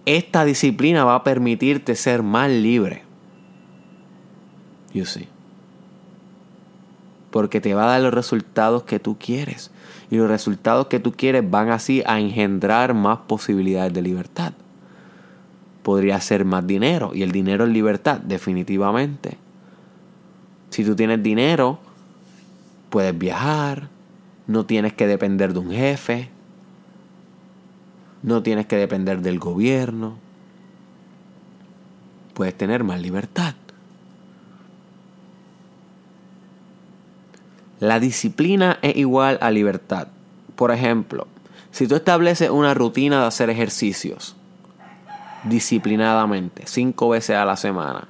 esta 0.06 0.44
disciplina 0.46 1.06
va 1.06 1.16
a 1.16 1.24
permitirte 1.24 1.96
ser 1.96 2.24
más 2.24 2.50
libre. 2.50 3.04
You 4.92 5.06
see 5.06 5.28
porque 7.32 7.62
te 7.62 7.74
va 7.74 7.84
a 7.84 7.88
dar 7.88 8.02
los 8.02 8.14
resultados 8.14 8.84
que 8.84 9.00
tú 9.00 9.18
quieres. 9.18 9.72
Y 10.10 10.18
los 10.18 10.28
resultados 10.28 10.88
que 10.88 11.00
tú 11.00 11.12
quieres 11.12 11.50
van 11.50 11.70
así 11.70 12.02
a 12.06 12.20
engendrar 12.20 12.94
más 12.94 13.20
posibilidades 13.28 13.94
de 13.94 14.02
libertad. 14.02 14.54
Podría 15.84 16.20
ser 16.20 16.46
más 16.46 16.66
dinero 16.68 17.12
y 17.14 17.24
el 17.24 17.32
dinero 17.32 17.66
es 17.66 17.72
libertad, 17.72 18.20
definitivamente. 18.20 19.38
Si 20.70 20.84
tú 20.84 20.96
tienes 20.96 21.24
dinero, 21.24 21.80
puedes 22.90 23.18
viajar, 23.18 23.90
no 24.48 24.65
tienes 24.65 24.94
que 24.94 25.08
depender 25.08 25.54
de 25.54 25.60
un 25.60 25.72
jefe, 25.72 26.30
no 28.24 28.44
tienes 28.44 28.65
que 28.65 28.76
depender 28.76 29.22
del 29.22 29.39
gobierno, 29.39 30.18
puedes 32.34 32.56
tener 32.56 32.84
más 32.84 33.02
libertad. 33.02 33.56
La 37.80 38.00
disciplina 38.00 38.78
es 38.82 38.98
igual 38.98 39.38
a 39.42 39.52
libertad. 39.52 40.10
Por 40.56 40.72
ejemplo, 40.72 41.28
si 41.72 41.88
tú 41.88 41.96
estableces 41.96 42.50
una 42.50 42.74
rutina 42.74 43.22
de 43.22 43.28
hacer 43.28 43.50
ejercicios 43.50 44.36
disciplinadamente, 45.43 46.63
cinco 46.65 47.10
veces 47.10 47.36
a 47.36 47.45
la 47.45 47.56
semana, 47.56 48.08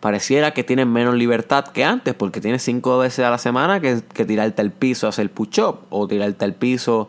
pareciera 0.00 0.52
que 0.52 0.64
tienes 0.64 0.86
menos 0.86 1.14
libertad 1.14 1.64
que 1.66 1.84
antes, 1.84 2.14
porque 2.14 2.40
tienes 2.40 2.62
cinco 2.62 2.98
veces 2.98 3.24
a 3.24 3.30
la 3.30 3.38
semana 3.38 3.80
que, 3.80 4.02
tirarte 4.02 4.60
al 4.60 4.70
piso 4.70 5.06
a 5.06 5.10
hacer 5.10 5.30
push-up 5.30 5.80
o 5.88 6.06
tirarte 6.06 6.44
al 6.44 6.54
piso 6.54 7.08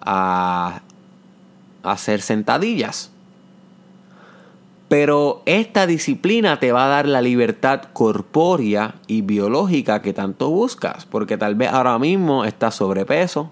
a 0.00 0.80
hacer 1.82 2.22
sentadillas. 2.22 3.10
Pero 4.88 5.42
esta 5.46 5.86
disciplina 5.86 6.60
te 6.60 6.70
va 6.70 6.84
a 6.84 6.88
dar 6.88 7.06
la 7.06 7.22
libertad 7.22 7.82
corpórea 7.92 8.94
y 9.06 9.22
biológica 9.22 10.02
que 10.02 10.12
tanto 10.12 10.50
buscas, 10.50 11.06
porque 11.06 11.38
tal 11.38 11.54
vez 11.54 11.70
ahora 11.70 11.98
mismo 11.98 12.44
estás 12.44 12.74
sobrepeso, 12.74 13.50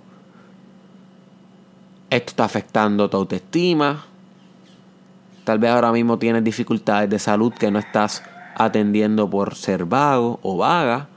esto 2.10 2.30
está 2.30 2.44
afectando 2.44 3.08
tu 3.08 3.16
autoestima, 3.16 4.04
tal 5.44 5.58
vez 5.58 5.70
ahora 5.70 5.92
mismo 5.92 6.18
tienes 6.18 6.44
dificultades 6.44 7.08
de 7.08 7.18
salud 7.18 7.52
que 7.52 7.70
no 7.70 7.78
estás 7.78 8.22
atendiendo 8.56 9.30
por 9.30 9.54
ser 9.54 9.84
vago 9.84 10.38
o 10.42 10.56
vaga. 10.56 11.08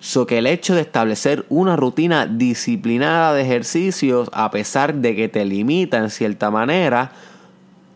So 0.00 0.26
que 0.26 0.38
el 0.38 0.46
hecho 0.46 0.76
de 0.76 0.82
establecer 0.82 1.44
una 1.48 1.74
rutina 1.74 2.26
disciplinada 2.26 3.34
de 3.34 3.42
ejercicios, 3.42 4.30
a 4.32 4.50
pesar 4.52 4.94
de 4.94 5.16
que 5.16 5.28
te 5.28 5.44
limita 5.44 5.98
en 5.98 6.10
cierta 6.10 6.52
manera, 6.52 7.10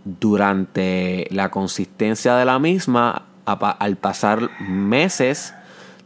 durante 0.05 1.29
la 1.31 1.51
consistencia 1.51 2.35
de 2.35 2.45
la 2.45 2.59
misma, 2.59 3.27
al 3.45 3.97
pasar 3.97 4.51
meses, 4.61 5.55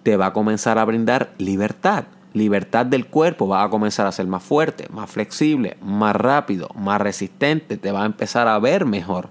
te 0.02 0.18
va 0.18 0.26
a 0.26 0.32
comenzar 0.34 0.78
a 0.78 0.84
brindar 0.84 1.32
libertad. 1.38 2.04
Libertad 2.36 2.84
del 2.84 3.06
cuerpo, 3.06 3.48
va 3.48 3.62
a 3.62 3.70
comenzar 3.70 4.06
a 4.06 4.12
ser 4.12 4.26
más 4.26 4.42
fuerte, 4.42 4.86
más 4.90 5.10
flexible, 5.10 5.78
más 5.80 6.14
rápido, 6.14 6.68
más 6.74 7.00
resistente, 7.00 7.78
te 7.78 7.92
va 7.92 8.02
a 8.02 8.06
empezar 8.06 8.46
a 8.46 8.58
ver 8.58 8.84
mejor, 8.84 9.30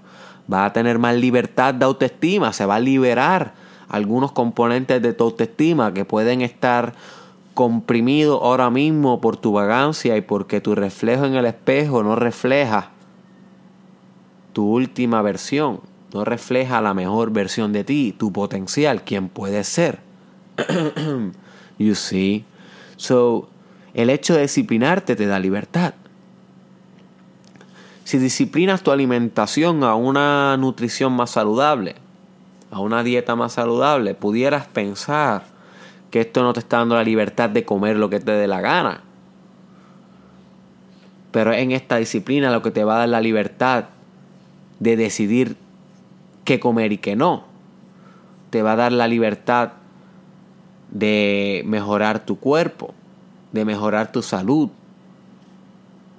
va 0.52 0.64
a 0.64 0.72
tener 0.72 0.98
más 0.98 1.14
libertad 1.14 1.72
de 1.72 1.84
autoestima, 1.84 2.52
se 2.52 2.66
va 2.66 2.74
a 2.74 2.80
liberar 2.80 3.54
algunos 3.88 4.32
componentes 4.32 5.00
de 5.00 5.12
tu 5.12 5.22
autoestima 5.22 5.94
que 5.94 6.04
pueden 6.04 6.42
estar 6.42 6.94
comprimidos 7.54 8.40
ahora 8.42 8.70
mismo 8.70 9.20
por 9.20 9.36
tu 9.36 9.52
vagancia 9.52 10.16
y 10.16 10.20
porque 10.20 10.60
tu 10.60 10.74
reflejo 10.74 11.26
en 11.26 11.36
el 11.36 11.46
espejo 11.46 12.02
no 12.02 12.16
refleja 12.16 12.90
tu 14.52 14.68
última 14.68 15.22
versión, 15.22 15.80
no 16.12 16.24
refleja 16.24 16.80
la 16.80 16.92
mejor 16.92 17.30
versión 17.30 17.72
de 17.72 17.84
ti, 17.84 18.12
tu 18.18 18.32
potencial, 18.32 19.04
quien 19.04 19.28
puedes 19.28 19.68
ser. 19.68 20.00
you 21.78 21.94
see? 21.94 22.44
So, 22.96 23.48
el 23.94 24.10
hecho 24.10 24.34
de 24.34 24.42
disciplinarte 24.42 25.16
te 25.16 25.26
da 25.26 25.38
libertad. 25.38 25.94
Si 28.04 28.18
disciplinas 28.18 28.82
tu 28.82 28.90
alimentación 28.90 29.82
a 29.82 29.94
una 29.94 30.56
nutrición 30.56 31.12
más 31.12 31.30
saludable, 31.30 31.96
a 32.70 32.80
una 32.80 33.02
dieta 33.02 33.34
más 33.36 33.54
saludable, 33.54 34.14
pudieras 34.14 34.66
pensar 34.66 35.44
que 36.10 36.20
esto 36.20 36.42
no 36.42 36.52
te 36.52 36.60
está 36.60 36.78
dando 36.78 36.94
la 36.94 37.04
libertad 37.04 37.50
de 37.50 37.64
comer 37.64 37.96
lo 37.96 38.08
que 38.08 38.20
te 38.20 38.32
dé 38.32 38.46
la 38.46 38.60
gana. 38.60 39.02
Pero 41.32 41.52
en 41.52 41.72
esta 41.72 41.96
disciplina 41.96 42.52
lo 42.52 42.62
que 42.62 42.70
te 42.70 42.84
va 42.84 42.94
a 42.94 42.98
dar 43.00 43.08
la 43.08 43.20
libertad 43.20 43.86
de 44.78 44.96
decidir 44.96 45.56
qué 46.44 46.60
comer 46.60 46.92
y 46.92 46.98
qué 46.98 47.16
no. 47.16 47.44
Te 48.50 48.62
va 48.62 48.72
a 48.72 48.76
dar 48.76 48.92
la 48.92 49.08
libertad 49.08 49.72
de 50.90 51.62
mejorar 51.66 52.24
tu 52.24 52.38
cuerpo, 52.38 52.94
de 53.52 53.64
mejorar 53.64 54.12
tu 54.12 54.22
salud, 54.22 54.70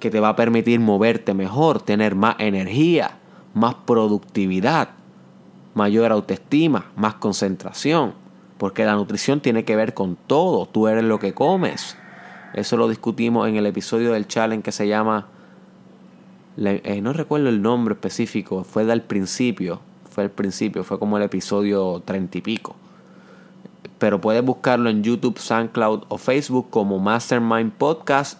que 0.00 0.10
te 0.10 0.20
va 0.20 0.30
a 0.30 0.36
permitir 0.36 0.80
moverte 0.80 1.34
mejor, 1.34 1.80
tener 1.80 2.14
más 2.14 2.36
energía, 2.38 3.12
más 3.54 3.74
productividad, 3.74 4.90
mayor 5.74 6.12
autoestima, 6.12 6.86
más 6.96 7.14
concentración, 7.14 8.14
porque 8.58 8.84
la 8.84 8.94
nutrición 8.94 9.40
tiene 9.40 9.64
que 9.64 9.76
ver 9.76 9.94
con 9.94 10.16
todo, 10.16 10.66
tú 10.66 10.88
eres 10.88 11.04
lo 11.04 11.18
que 11.18 11.34
comes. 11.34 11.96
Eso 12.54 12.76
lo 12.76 12.88
discutimos 12.88 13.48
en 13.48 13.56
el 13.56 13.66
episodio 13.66 14.12
del 14.12 14.26
challenge 14.26 14.62
que 14.62 14.72
se 14.72 14.88
llama 14.88 15.26
eh, 16.60 17.00
no 17.00 17.12
recuerdo 17.12 17.48
el 17.48 17.62
nombre 17.62 17.94
específico, 17.94 18.64
fue 18.64 18.84
del 18.84 19.02
principio, 19.02 19.80
fue 20.10 20.24
el 20.24 20.30
principio, 20.30 20.82
fue 20.82 20.98
como 20.98 21.16
el 21.16 21.22
episodio 21.22 22.02
treinta 22.04 22.38
y 22.38 22.40
pico. 22.40 22.74
Pero 23.98 24.20
puedes 24.20 24.44
buscarlo 24.44 24.90
en 24.90 25.02
YouTube, 25.02 25.38
SoundCloud 25.38 26.04
o 26.08 26.18
Facebook 26.18 26.70
como 26.70 26.98
Mastermind 26.98 27.72
Podcast 27.72 28.38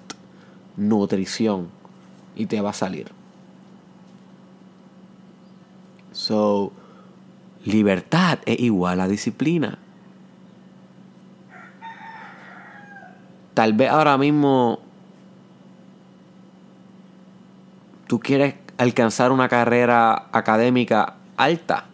Nutrición 0.77 1.69
y 2.37 2.47
te 2.47 2.61
va 2.61 2.71
a 2.71 2.75
salir. 2.75 3.11
So, 6.13 6.73
libertad 7.65 8.39
es 8.47 8.61
igual 8.61 9.01
a 9.01 9.09
disciplina. 9.09 9.79
tal 13.59 13.73
vez 13.73 13.91
ahora 13.91 14.17
mismo 14.17 14.79
tú 18.07 18.21
quieres 18.21 18.55
alcanzar 18.77 19.33
una 19.33 19.49
carrera 19.49 20.29
académica 20.31 21.15
alta. 21.37 21.87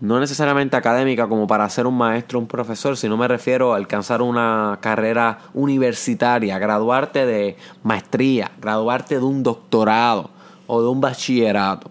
No 0.00 0.20
necesariamente 0.20 0.76
académica 0.76 1.28
como 1.28 1.46
para 1.46 1.68
ser 1.70 1.86
un 1.86 1.96
maestro 1.96 2.38
un 2.38 2.46
profesor, 2.46 2.96
sino 2.96 3.16
me 3.16 3.28
refiero 3.28 3.72
a 3.72 3.76
alcanzar 3.76 4.22
una 4.22 4.78
carrera 4.80 5.38
universitaria, 5.54 6.58
graduarte 6.58 7.24
de 7.24 7.56
maestría, 7.82 8.50
graduarte 8.60 9.18
de 9.18 9.24
un 9.24 9.42
doctorado 9.42 10.30
o 10.66 10.82
de 10.82 10.88
un 10.88 11.00
bachillerato. 11.00 11.90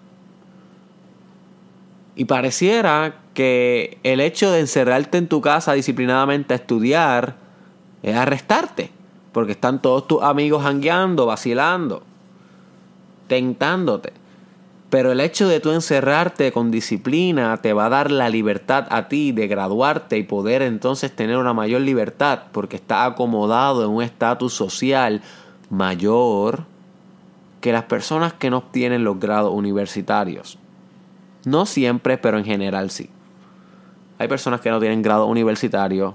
Y 2.16 2.26
pareciera 2.26 3.16
que 3.34 3.98
el 4.04 4.20
hecho 4.20 4.52
de 4.52 4.60
encerrarte 4.60 5.18
en 5.18 5.28
tu 5.28 5.42
casa 5.42 5.74
disciplinadamente 5.74 6.54
a 6.54 6.58
estudiar 6.58 7.36
es 8.04 8.16
arrestarte, 8.16 8.92
porque 9.32 9.54
están 9.54 9.82
todos 9.82 10.08
tus 10.08 10.22
amigos 10.22 10.64
hangueando, 10.66 11.26
vacilando, 11.26 12.04
tentándote. 13.28 14.14
Pero 14.94 15.12
el 15.12 15.22
hecho 15.22 15.48
de 15.48 15.60
tú 15.60 15.72
encerrarte 15.72 16.52
con 16.52 16.70
disciplina 16.70 17.58
te 17.58 17.74
va 17.74 17.88
a 17.88 17.90
dar 17.90 18.12
la 18.12 18.30
libertad 18.30 18.86
a 18.92 19.08
ti 19.08 19.32
de 19.32 19.48
graduarte 19.48 20.20
y 20.20 20.24
poder 20.24 20.62
entonces 20.62 21.12
tener 21.12 21.38
una 21.38 21.52
mayor 21.52 21.82
libertad 21.82 22.44
porque 22.52 22.76
estás 22.76 23.10
acomodado 23.10 23.84
en 23.84 23.90
un 23.90 24.04
estatus 24.04 24.54
social 24.54 25.24
mayor 25.72 26.66
que 27.60 27.74
las 27.74 27.86
personas 27.86 28.34
que 28.34 28.52
no 28.52 28.60
obtienen 28.60 29.04
los 29.04 29.20
grados 29.20 29.52
universitarios. 29.52 30.60
No 31.44 31.66
siempre, 31.66 32.20
pero 32.20 32.38
en 32.38 32.46
general 32.46 32.92
sí. 32.92 33.10
Hay 34.20 34.28
personas 34.28 34.62
que 34.62 34.70
no 34.70 34.80
tienen 34.80 35.02
grado 35.02 35.26
universitario 35.26 36.14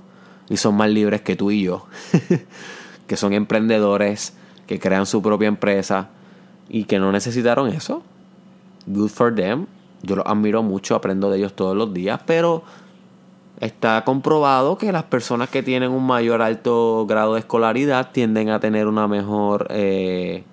y 0.48 0.56
son 0.56 0.76
más 0.76 0.88
libres 0.88 1.22
que 1.22 1.34
tú 1.34 1.50
y 1.50 1.64
yo, 1.64 1.88
que 3.08 3.16
son 3.16 3.32
emprendedores, 3.32 4.34
que 4.68 4.78
crean 4.78 5.06
su 5.06 5.20
propia 5.20 5.48
empresa 5.48 6.10
y 6.68 6.84
que 6.84 7.00
no 7.00 7.10
necesitaron 7.10 7.70
eso. 7.70 8.04
Good 8.88 9.10
for 9.10 9.34
them. 9.34 9.66
Yo 10.02 10.16
los 10.16 10.26
admiro 10.26 10.62
mucho, 10.62 10.94
aprendo 10.94 11.30
de 11.30 11.38
ellos 11.38 11.52
todos 11.54 11.76
los 11.76 11.92
días, 11.92 12.20
pero 12.24 12.62
está 13.60 14.02
comprobado 14.04 14.78
que 14.78 14.92
las 14.92 15.02
personas 15.04 15.50
que 15.50 15.62
tienen 15.62 15.90
un 15.90 16.06
mayor 16.06 16.40
alto 16.40 17.04
grado 17.06 17.34
de 17.34 17.40
escolaridad 17.40 18.10
tienden 18.12 18.50
a 18.50 18.60
tener 18.60 18.86
una 18.86 19.08
mejor, 19.08 19.66
eh, 19.70 20.44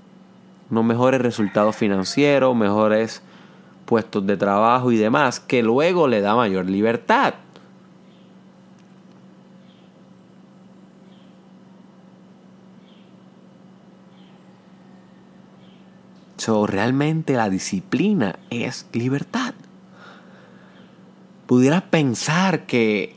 unos 0.70 0.84
mejores 0.84 1.22
resultados 1.22 1.76
financieros, 1.76 2.56
mejores 2.56 3.22
puestos 3.86 4.26
de 4.26 4.36
trabajo 4.36 4.92
y 4.92 4.98
demás, 4.98 5.40
que 5.40 5.64
luego 5.64 6.08
le 6.08 6.22
da 6.22 6.36
mayor 6.36 6.70
libertad. 6.70 7.36
Realmente 16.48 17.34
la 17.34 17.50
disciplina 17.50 18.38
es 18.50 18.88
libertad. 18.94 19.54
Pudieras 21.48 21.84
pensar 21.84 22.66
que 22.66 23.16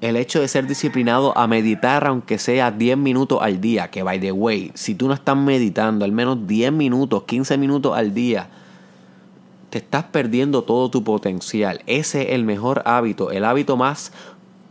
el 0.00 0.16
hecho 0.16 0.40
de 0.40 0.48
ser 0.48 0.66
disciplinado 0.66 1.36
a 1.36 1.46
meditar, 1.46 2.06
aunque 2.06 2.38
sea 2.38 2.70
10 2.70 2.98
minutos 2.98 3.38
al 3.40 3.60
día, 3.60 3.90
que 3.90 4.02
by 4.02 4.20
the 4.20 4.32
way, 4.32 4.70
si 4.74 4.94
tú 4.94 5.08
no 5.08 5.14
estás 5.14 5.36
meditando 5.36 6.04
al 6.04 6.12
menos 6.12 6.46
10 6.46 6.72
minutos, 6.72 7.24
15 7.24 7.56
minutos 7.56 7.96
al 7.96 8.12
día, 8.12 8.48
te 9.70 9.78
estás 9.78 10.04
perdiendo 10.04 10.62
todo 10.64 10.90
tu 10.90 11.02
potencial. 11.02 11.80
Ese 11.86 12.22
es 12.22 12.28
el 12.34 12.44
mejor 12.44 12.82
hábito, 12.84 13.30
el 13.30 13.44
hábito 13.44 13.76
más 13.76 14.12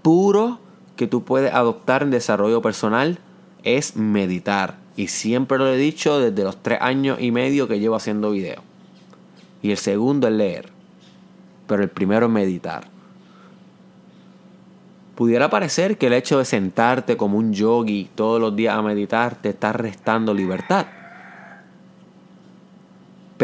puro 0.01 0.59
que 0.95 1.07
tú 1.07 1.23
puedes 1.23 1.53
adoptar 1.53 2.03
en 2.03 2.11
desarrollo 2.11 2.61
personal 2.61 3.19
es 3.63 3.95
meditar. 3.95 4.84
Y 4.97 5.07
siempre 5.07 5.57
lo 5.57 5.67
he 5.67 5.77
dicho 5.77 6.19
desde 6.19 6.43
los 6.43 6.61
tres 6.61 6.79
años 6.81 7.19
y 7.19 7.31
medio 7.31 7.67
que 7.67 7.79
llevo 7.79 7.95
haciendo 7.95 8.31
video. 8.31 8.61
Y 9.61 9.71
el 9.71 9.77
segundo 9.77 10.27
es 10.27 10.33
leer. 10.33 10.69
Pero 11.67 11.83
el 11.83 11.89
primero 11.89 12.27
es 12.27 12.31
meditar. 12.31 12.87
Pudiera 15.15 15.49
parecer 15.49 15.97
que 15.97 16.07
el 16.07 16.13
hecho 16.13 16.39
de 16.39 16.45
sentarte 16.45 17.17
como 17.17 17.37
un 17.37 17.53
yogi 17.53 18.09
todos 18.15 18.39
los 18.39 18.55
días 18.55 18.75
a 18.75 18.81
meditar 18.81 19.35
te 19.35 19.49
está 19.49 19.73
restando 19.73 20.33
libertad. 20.33 20.87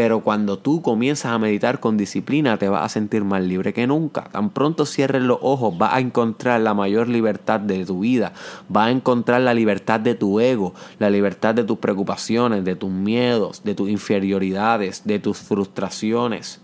Pero 0.02 0.22
cuando 0.22 0.58
tú 0.58 0.82
comienzas 0.82 1.32
a 1.32 1.38
meditar 1.38 1.80
con 1.80 1.96
disciplina 1.96 2.58
te 2.58 2.68
vas 2.68 2.84
a 2.84 2.90
sentir 2.90 3.24
más 3.24 3.44
libre 3.44 3.72
que 3.72 3.86
nunca. 3.86 4.24
Tan 4.32 4.50
pronto 4.50 4.88
cierres 4.88 5.22
los 5.22 5.38
ojos 5.44 5.78
vas 5.78 5.94
a 5.94 6.00
encontrar 6.00 6.60
la 6.62 6.74
mayor 6.74 7.08
libertad 7.08 7.60
de 7.60 7.86
tu 7.86 8.00
vida. 8.00 8.34
Vas 8.68 8.88
a 8.88 8.90
encontrar 8.90 9.42
la 9.42 9.54
libertad 9.54 10.00
de 10.00 10.16
tu 10.16 10.40
ego, 10.40 10.74
la 10.98 11.12
libertad 11.12 11.54
de 11.54 11.66
tus 11.66 11.78
preocupaciones, 11.78 12.66
de 12.66 12.76
tus 12.76 12.90
miedos, 12.90 13.64
de 13.64 13.76
tus 13.76 13.92
inferioridades, 13.92 15.04
de 15.06 15.20
tus 15.20 15.38
frustraciones. 15.38 16.60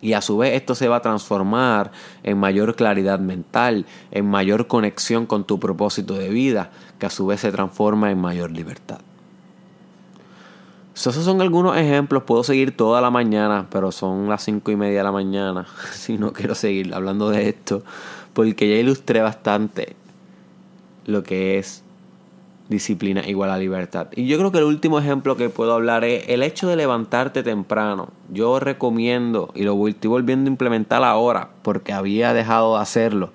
Y 0.00 0.14
a 0.14 0.20
su 0.20 0.36
vez 0.36 0.54
esto 0.54 0.74
se 0.74 0.88
va 0.88 0.96
a 0.96 1.02
transformar 1.02 1.92
en 2.24 2.38
mayor 2.38 2.74
claridad 2.74 3.20
mental, 3.20 3.86
en 4.10 4.26
mayor 4.26 4.66
conexión 4.66 5.26
con 5.26 5.44
tu 5.44 5.60
propósito 5.60 6.14
de 6.14 6.28
vida, 6.28 6.72
que 6.98 7.06
a 7.06 7.10
su 7.10 7.24
vez 7.26 7.38
se 7.38 7.52
transforma 7.52 8.10
en 8.10 8.18
mayor 8.18 8.50
libertad. 8.50 8.98
Esos 10.94 11.24
son 11.24 11.40
algunos 11.40 11.76
ejemplos. 11.76 12.24
Puedo 12.24 12.44
seguir 12.44 12.76
toda 12.76 13.00
la 13.00 13.10
mañana, 13.10 13.66
pero 13.70 13.92
son 13.92 14.28
las 14.28 14.44
cinco 14.44 14.70
y 14.70 14.76
media 14.76 14.98
de 14.98 15.04
la 15.04 15.12
mañana. 15.12 15.66
Si 15.92 16.18
no 16.18 16.32
quiero 16.32 16.54
seguir 16.54 16.94
hablando 16.94 17.30
de 17.30 17.48
esto, 17.48 17.82
porque 18.34 18.68
ya 18.68 18.76
ilustré 18.76 19.20
bastante 19.20 19.96
lo 21.06 21.22
que 21.22 21.58
es 21.58 21.82
disciplina 22.68 23.22
igual 23.26 23.50
a 23.50 23.58
libertad. 23.58 24.08
Y 24.14 24.26
yo 24.26 24.38
creo 24.38 24.52
que 24.52 24.58
el 24.58 24.64
último 24.64 24.98
ejemplo 24.98 25.36
que 25.36 25.48
puedo 25.48 25.74
hablar 25.74 26.04
es 26.04 26.28
el 26.28 26.42
hecho 26.42 26.68
de 26.68 26.76
levantarte 26.76 27.42
temprano. 27.42 28.08
Yo 28.32 28.60
recomiendo, 28.60 29.50
y 29.54 29.62
lo 29.62 29.88
estoy 29.88 30.08
volviendo 30.08 30.48
a 30.48 30.52
implementar 30.52 31.04
ahora, 31.04 31.50
porque 31.62 31.92
había 31.92 32.32
dejado 32.32 32.76
de 32.76 32.82
hacerlo. 32.82 33.30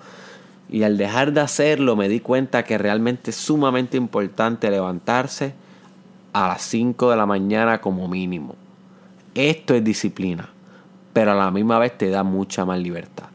Y 0.69 0.83
al 0.83 0.97
dejar 0.97 1.31
de 1.33 1.41
hacerlo 1.41 1.95
me 1.95 2.09
di 2.09 2.19
cuenta 2.19 2.63
que 2.63 2.77
realmente 2.77 3.31
es 3.31 3.37
sumamente 3.37 3.95
importante 3.95 4.69
levantarse 4.69 5.53
a 6.45 6.49
las 6.49 6.61
5 6.63 7.11
de 7.11 7.17
la 7.17 7.25
mañana 7.25 7.79
como 7.81 8.07
mínimo. 8.07 8.55
Esto 9.35 9.73
es 9.75 9.83
disciplina, 9.83 10.49
pero 11.13 11.31
a 11.31 11.35
la 11.35 11.51
misma 11.51 11.79
vez 11.79 11.97
te 11.97 12.09
da 12.09 12.23
mucha 12.23 12.65
más 12.65 12.79
libertad. 12.79 13.27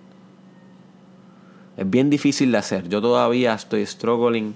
Es 1.77 1.89
bien 1.89 2.11
difícil 2.11 2.53
de 2.53 2.59
hacer. 2.59 2.89
Yo 2.89 3.01
todavía 3.01 3.55
estoy 3.55 3.87
struggling 3.87 4.55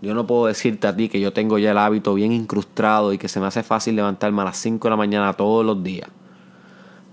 yo 0.00 0.14
no 0.14 0.26
puedo 0.26 0.46
decirte 0.46 0.86
a 0.86 0.94
ti 0.94 1.08
que 1.08 1.20
yo 1.20 1.32
tengo 1.32 1.58
ya 1.58 1.72
el 1.72 1.78
hábito 1.78 2.14
bien 2.14 2.30
incrustado 2.30 3.12
y 3.12 3.18
que 3.18 3.28
se 3.28 3.40
me 3.40 3.46
hace 3.46 3.64
fácil 3.64 3.96
levantarme 3.96 4.42
a 4.42 4.46
las 4.46 4.56
5 4.58 4.86
de 4.86 4.90
la 4.90 4.96
mañana 4.96 5.32
todos 5.32 5.66
los 5.66 5.82
días. 5.82 6.08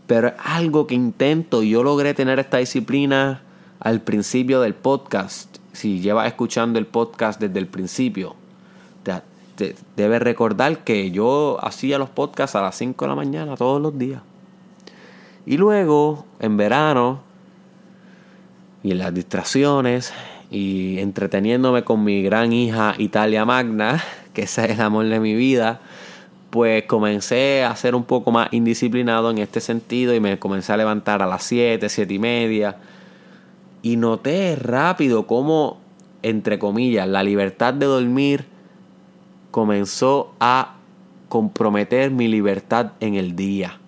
Pero 0.06 0.28
es 0.28 0.34
algo 0.44 0.86
que 0.86 0.94
intento 0.94 1.64
y 1.64 1.72
yo 1.72 1.82
logré 1.82 2.14
tener 2.14 2.38
esta 2.38 2.58
disciplina 2.58 3.42
al 3.80 4.02
principio 4.02 4.62
del 4.62 4.76
podcast. 4.76 5.58
Si 5.74 6.00
llevas 6.00 6.28
escuchando 6.28 6.78
el 6.78 6.86
podcast 6.86 7.42
desde 7.42 7.58
el 7.58 7.68
principio, 7.68 8.36
debes 9.96 10.22
recordar 10.22 10.84
que 10.84 11.12
yo 11.12 11.58
hacía 11.62 11.98
los 11.98 12.10
podcasts 12.10 12.56
a 12.56 12.62
las 12.62 12.76
5 12.78 13.06
de 13.06 13.10
la 13.10 13.16
mañana 13.16 13.56
todos 13.56 13.82
los 13.82 13.98
días. 13.98 14.22
Y 15.46 15.58
luego, 15.58 16.26
en 16.40 16.58
verano, 16.58 17.22
y 18.84 18.92
en 18.92 18.98
las 18.98 19.14
distracciones, 19.14 20.14
y 20.52 21.00
entreteniéndome 21.00 21.84
con 21.84 22.04
mi 22.04 22.22
gran 22.22 22.54
hija 22.54 22.96
Italia 22.98 23.46
Magna, 23.46 24.04
que 24.34 24.44
ese 24.44 24.66
es 24.66 24.72
el 24.72 24.82
amor 24.82 25.06
de 25.08 25.20
mi 25.20 25.36
vida, 25.36 25.82
pues 26.50 26.84
comencé 26.86 27.64
a 27.64 27.76
ser 27.76 27.96
un 27.96 28.06
poco 28.06 28.32
más 28.32 28.52
indisciplinado 28.54 29.30
en 29.30 29.40
este 29.40 29.60
sentido 29.60 30.16
y 30.16 30.20
me 30.20 30.40
comencé 30.40 30.72
a 30.72 30.78
levantar 30.78 31.22
a 31.22 31.28
las 31.28 31.44
7, 31.44 31.90
7 31.90 32.14
y 32.14 32.20
media. 32.20 32.78
Y 33.82 33.98
noté 33.98 34.56
rápido 34.56 35.28
cómo, 35.28 35.80
entre 36.24 36.58
comillas, 36.58 37.08
la 37.08 37.24
libertad 37.24 37.74
de 37.74 37.86
dormir 37.86 38.55
comenzó 39.56 40.34
a 40.42 40.74
comprometer 41.30 42.12
mi 42.12 42.28
libertad 42.28 42.92
en 43.00 43.16
el 43.16 43.38
día. 43.38 43.80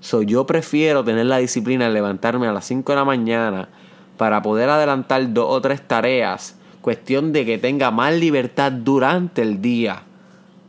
So, 0.00 0.22
yo 0.22 0.46
prefiero 0.46 1.04
tener 1.04 1.26
la 1.26 1.36
disciplina 1.36 1.84
de 1.84 1.92
levantarme 1.92 2.46
a 2.46 2.54
las 2.54 2.64
5 2.64 2.90
de 2.90 2.96
la 2.96 3.04
mañana 3.04 3.68
para 4.16 4.40
poder 4.40 4.70
adelantar 4.70 5.30
dos 5.34 5.44
o 5.50 5.60
tres 5.60 5.86
tareas. 5.86 6.56
Cuestión 6.80 7.34
de 7.34 7.44
que 7.44 7.58
tenga 7.58 7.90
más 7.90 8.14
libertad 8.14 8.72
durante 8.72 9.42
el 9.42 9.60
día. 9.60 10.04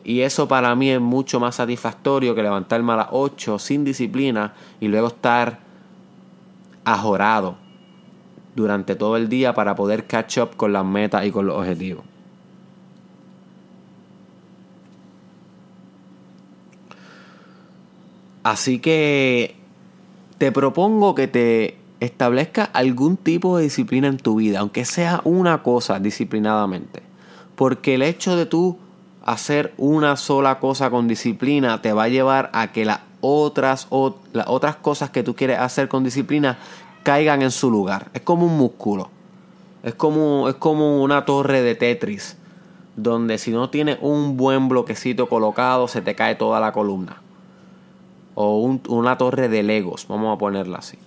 Y 0.03 0.19
eso 0.19 0.49
para 0.49 0.75
mí 0.75 0.89
es 0.89 0.99
mucho 0.99 1.39
más 1.39 1.55
satisfactorio 1.55 2.35
que 2.35 2.43
levantarme 2.43 2.91
a 2.91 2.97
las 2.97 3.07
8 3.11 3.57
sin 3.57 3.85
disciplina 3.85 4.53
y 4.81 4.89
luego 4.89 5.07
estar 5.07 5.59
ajorado 6.83 7.55
durante 8.53 8.95
todo 8.95 9.15
el 9.15 9.29
día 9.29 9.53
para 9.53 9.75
poder 9.75 10.07
catch 10.07 10.39
up 10.39 10.57
con 10.57 10.73
las 10.73 10.83
metas 10.83 11.25
y 11.25 11.31
con 11.31 11.47
los 11.47 11.55
objetivos. 11.55 12.11
Así 18.43 18.80
que 18.80 19.56
te 20.38 20.51
propongo 20.51 21.13
que 21.15 21.27
te 21.27 21.77
establezca 21.99 22.63
algún 22.63 23.15
tipo 23.15 23.58
de 23.58 23.63
disciplina 23.63 24.08
en 24.08 24.17
tu 24.17 24.36
vida, 24.36 24.60
aunque 24.60 24.86
sea 24.86 25.21
una 25.23 25.62
cosa 25.62 25.99
disciplinadamente. 25.99 27.04
Porque 27.56 27.95
el 27.95 28.01
hecho 28.01 28.36
de 28.36 28.47
tú 28.47 28.77
hacer 29.23 29.73
una 29.77 30.17
sola 30.17 30.60
cosa 30.60 30.89
con 30.89 31.08
disciplina 31.08 31.82
te 31.82 31.93
va 31.93 32.04
a 32.04 32.10
llevar 32.10 32.49
a 32.54 32.71
que 32.71 32.86
las 32.86 33.01
otras, 33.21 33.88
las 34.34 34.47
otras 34.47 34.75
cosas 34.77 35.12
que 35.12 35.21
tú 35.21 35.36
quieres 35.36 35.60
hacer 35.60 35.88
con 35.88 36.04
disciplina 36.04 36.58
caigan 37.04 37.43
en 37.43 37.51
su 37.51 37.69
lugar. 37.69 38.10
Es 38.13 38.21
como 38.21 38.47
un 38.47 38.58
músculo. 38.58 39.10
Es 39.84 39.93
como, 39.93 40.49
es 40.49 40.56
como 40.56 41.01
una 41.04 41.25
torre 41.25 41.62
de 41.62 41.75
Tetris, 41.75 42.38
donde 42.95 43.38
si 43.38 43.51
no 43.51 43.69
tienes 43.69 43.97
un 44.01 44.38
buen 44.38 44.69
bloquecito 44.69 45.30
colocado, 45.30 45.88
se 45.88 46.01
te 46.01 46.15
cae 46.15 46.36
toda 46.36 46.60
la 46.60 46.71
columna. 46.71 47.21
O 48.36 48.60
una 48.60 49.17
torre 49.17 49.50
de 49.50 49.63
Legos, 49.63 50.08
vamos 50.08 50.36
a 50.36 50.38
ponerla 50.38 50.80
así. 50.80 50.98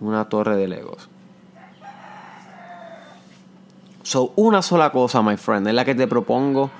Una 0.00 0.28
torre 0.28 0.56
de 0.56 0.68
Legos. 0.68 1.08
So, 4.02 4.32
una 4.36 4.62
sola 4.62 4.90
cosa, 4.90 5.22
my 5.22 5.36
friend, 5.36 5.66
es 5.68 5.74
la 5.74 5.84
que 5.84 5.94
te 5.94 6.06
propongo 6.06 6.70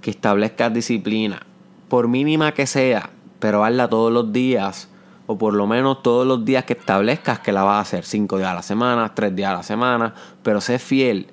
que 0.00 0.10
establezcas 0.10 0.72
disciplina. 0.72 1.42
Por 1.88 2.08
mínima 2.08 2.52
que 2.52 2.66
sea, 2.66 3.10
pero 3.38 3.64
hazla 3.64 3.88
todos 3.88 4.12
los 4.12 4.32
días. 4.32 4.88
O 5.28 5.38
por 5.38 5.54
lo 5.54 5.66
menos 5.66 6.02
todos 6.02 6.26
los 6.26 6.44
días 6.44 6.64
que 6.64 6.74
establezcas 6.74 7.40
que 7.40 7.50
la 7.50 7.62
vas 7.64 7.78
a 7.78 7.80
hacer. 7.80 8.04
Cinco 8.04 8.38
días 8.38 8.50
a 8.50 8.54
la 8.54 8.62
semana, 8.62 9.14
tres 9.14 9.34
días 9.34 9.50
a 9.50 9.56
la 9.56 9.62
semana. 9.62 10.14
Pero 10.42 10.60
sé 10.60 10.78
fiel 10.78 11.28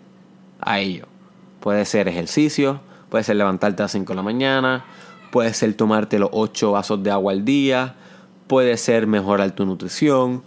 a 0.60 0.80
ello. 0.80 1.06
Puede 1.60 1.86
ser 1.86 2.08
ejercicio, 2.08 2.80
puede 3.10 3.24
ser 3.24 3.36
levantarte 3.36 3.82
a 3.82 3.86
las 3.86 3.92
5 3.92 4.12
de 4.12 4.16
la 4.16 4.24
mañana, 4.24 4.86
puede 5.34 5.52
ser 5.56 5.74
tomarte 5.74 6.20
los 6.20 6.30
8 6.32 6.74
vasos 6.74 7.02
de 7.02 7.10
agua 7.10 7.32
al 7.32 7.44
día, 7.44 7.96
puede 8.46 8.78
ser 8.78 9.08
mejorar 9.08 9.50
tu 9.50 9.66
nutrición, 9.66 10.44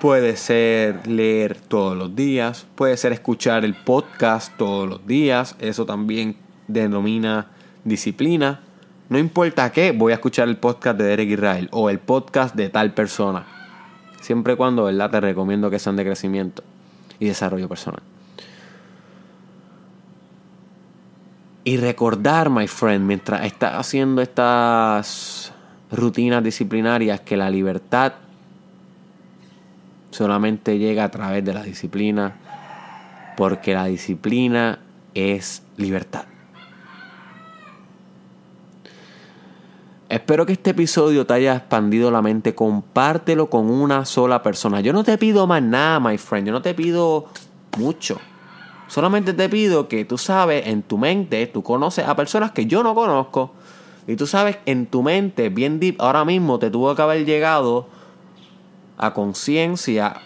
puede 0.00 0.36
ser 0.36 1.06
leer 1.06 1.60
todos 1.60 1.96
los 1.96 2.16
días, 2.16 2.66
puede 2.74 2.96
ser 2.96 3.12
escuchar 3.12 3.64
el 3.64 3.74
podcast 3.74 4.56
todos 4.56 4.88
los 4.88 5.06
días, 5.06 5.54
eso 5.60 5.86
también 5.86 6.34
denomina 6.66 7.46
disciplina. 7.84 8.60
No 9.08 9.20
importa 9.20 9.70
qué, 9.70 9.92
voy 9.92 10.10
a 10.10 10.16
escuchar 10.16 10.48
el 10.48 10.56
podcast 10.56 10.98
de 10.98 11.04
Derek 11.04 11.30
Israel 11.30 11.68
o 11.70 11.90
el 11.90 12.00
podcast 12.00 12.56
de 12.56 12.70
tal 12.70 12.92
persona. 12.92 13.46
Siempre 14.20 14.54
y 14.54 14.56
cuando, 14.56 14.82
¿verdad? 14.82 15.12
Te 15.12 15.20
recomiendo 15.20 15.70
que 15.70 15.78
sean 15.78 15.94
de 15.94 16.04
crecimiento 16.04 16.64
y 17.20 17.26
desarrollo 17.26 17.68
personal. 17.68 18.02
Y 21.66 21.78
recordar, 21.78 22.50
my 22.50 22.68
friend, 22.68 23.06
mientras 23.06 23.46
estás 23.46 23.74
haciendo 23.74 24.20
estas 24.20 25.50
rutinas 25.90 26.44
disciplinarias, 26.44 27.20
que 27.20 27.38
la 27.38 27.48
libertad 27.48 28.12
solamente 30.10 30.78
llega 30.78 31.04
a 31.04 31.10
través 31.10 31.42
de 31.42 31.54
la 31.54 31.62
disciplina, 31.62 32.36
porque 33.38 33.72
la 33.72 33.86
disciplina 33.86 34.78
es 35.14 35.62
libertad. 35.78 36.26
Espero 40.10 40.44
que 40.44 40.52
este 40.52 40.70
episodio 40.70 41.26
te 41.26 41.32
haya 41.32 41.56
expandido 41.56 42.10
la 42.10 42.20
mente. 42.20 42.54
Compártelo 42.54 43.48
con 43.48 43.70
una 43.70 44.04
sola 44.04 44.42
persona. 44.42 44.82
Yo 44.82 44.92
no 44.92 45.02
te 45.02 45.16
pido 45.16 45.46
más 45.46 45.62
nada, 45.62 45.98
my 45.98 46.18
friend. 46.18 46.46
Yo 46.46 46.52
no 46.52 46.60
te 46.60 46.74
pido 46.74 47.26
mucho. 47.78 48.20
Solamente 48.88 49.32
te 49.32 49.48
pido 49.48 49.88
que 49.88 50.04
tú 50.04 50.18
sabes 50.18 50.66
en 50.66 50.82
tu 50.82 50.98
mente, 50.98 51.46
tú 51.46 51.62
conoces 51.62 52.06
a 52.06 52.14
personas 52.16 52.52
que 52.52 52.66
yo 52.66 52.82
no 52.82 52.94
conozco. 52.94 53.52
Y 54.06 54.16
tú 54.16 54.26
sabes 54.26 54.58
en 54.66 54.86
tu 54.86 55.02
mente, 55.02 55.48
bien 55.48 55.80
deep, 55.80 55.96
ahora 55.98 56.24
mismo 56.24 56.58
te 56.58 56.70
tuvo 56.70 56.94
que 56.94 57.02
haber 57.02 57.24
llegado 57.24 57.88
a 58.98 59.14
conciencia 59.14 60.20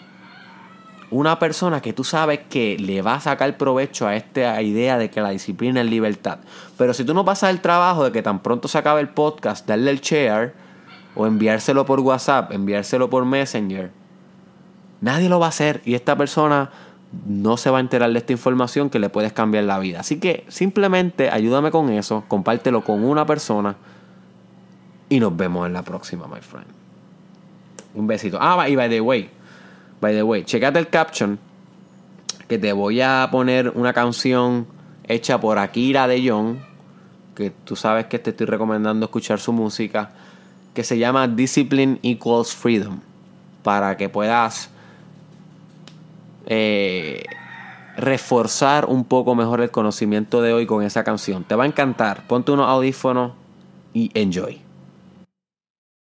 una 1.11 1.39
persona 1.39 1.81
que 1.81 1.93
tú 1.93 2.03
sabes 2.03 2.41
que 2.49 2.77
le 2.77 3.01
va 3.01 3.15
a 3.15 3.19
sacar 3.19 3.57
provecho 3.57 4.07
a 4.07 4.15
esta 4.15 4.61
idea 4.61 4.97
de 4.97 5.09
que 5.09 5.21
la 5.21 5.31
disciplina 5.31 5.81
es 5.81 5.87
libertad. 5.87 6.39
Pero 6.77 6.93
si 6.93 7.03
tú 7.03 7.13
no 7.13 7.25
pasas 7.25 7.49
el 7.49 7.61
trabajo 7.61 8.03
de 8.03 8.11
que 8.11 8.21
tan 8.21 8.39
pronto 8.43 8.67
se 8.67 8.77
acabe 8.77 9.01
el 9.01 9.09
podcast, 9.09 9.67
darle 9.67 9.91
el 9.91 10.01
share 10.01 10.53
o 11.15 11.25
enviárselo 11.25 11.85
por 11.85 11.99
WhatsApp, 12.01 12.51
enviárselo 12.51 13.09
por 13.09 13.25
Messenger, 13.25 13.91
nadie 15.01 15.29
lo 15.29 15.39
va 15.39 15.47
a 15.47 15.49
hacer 15.49 15.81
y 15.83 15.95
esta 15.95 16.15
persona 16.15 16.69
no 17.27 17.57
se 17.57 17.69
va 17.69 17.77
a 17.77 17.81
enterar 17.81 18.11
de 18.11 18.19
esta 18.19 18.33
información 18.33 18.89
que 18.89 18.99
le 18.99 19.09
puedes 19.09 19.33
cambiar 19.33 19.63
la 19.63 19.79
vida. 19.79 19.99
Así 20.01 20.19
que 20.19 20.45
simplemente 20.47 21.29
ayúdame 21.29 21.71
con 21.71 21.89
eso, 21.89 22.23
compártelo 22.27 22.83
con 22.83 23.03
una 23.03 23.25
persona 23.25 23.75
y 25.09 25.19
nos 25.19 25.35
vemos 25.35 25.65
en 25.65 25.73
la 25.73 25.83
próxima, 25.83 26.27
my 26.27 26.41
friend. 26.41 26.67
Un 27.95 28.05
besito. 28.05 28.37
Ah, 28.39 28.69
y 28.69 28.75
by 28.75 28.89
the 28.89 29.01
way, 29.01 29.29
By 30.01 30.13
the 30.13 30.23
way, 30.23 30.45
checate 30.45 30.79
el 30.79 30.87
caption 30.87 31.37
que 32.47 32.57
te 32.57 32.71
voy 32.71 33.01
a 33.01 33.27
poner 33.31 33.69
una 33.69 33.91
canción 33.91 34.65
hecha 35.05 35.39
por 35.41 35.59
Akira 35.59 36.07
de 36.07 36.27
Jong, 36.27 36.57
que 37.35 37.49
tú 37.49 37.75
sabes 37.75 38.05
que 38.05 38.17
te 38.17 38.29
estoy 38.29 38.45
recomendando 38.45 39.05
escuchar 39.05 39.39
su 39.39 39.51
música, 39.51 40.11
que 40.73 40.85
se 40.85 40.97
llama 40.97 41.27
Discipline 41.27 41.99
Equals 42.01 42.55
Freedom, 42.55 43.01
para 43.61 43.97
que 43.97 44.07
puedas 44.07 44.69
eh, 46.49 47.23
reforzar 47.95 48.85
un 48.85 49.05
poco 49.05 49.35
mejor 49.35 49.61
el 49.61 49.71
conocimiento 49.71 50.41
de 50.41 50.53
hoy 50.53 50.65
con 50.65 50.83
esa 50.83 51.03
canción. 51.03 51.43
Te 51.43 51.55
va 51.55 51.63
a 51.63 51.67
encantar. 51.67 52.27
Ponte 52.27 52.51
unos 52.51 52.67
audífonos 52.67 53.33
y 53.93 54.11
enjoy. 54.13 54.68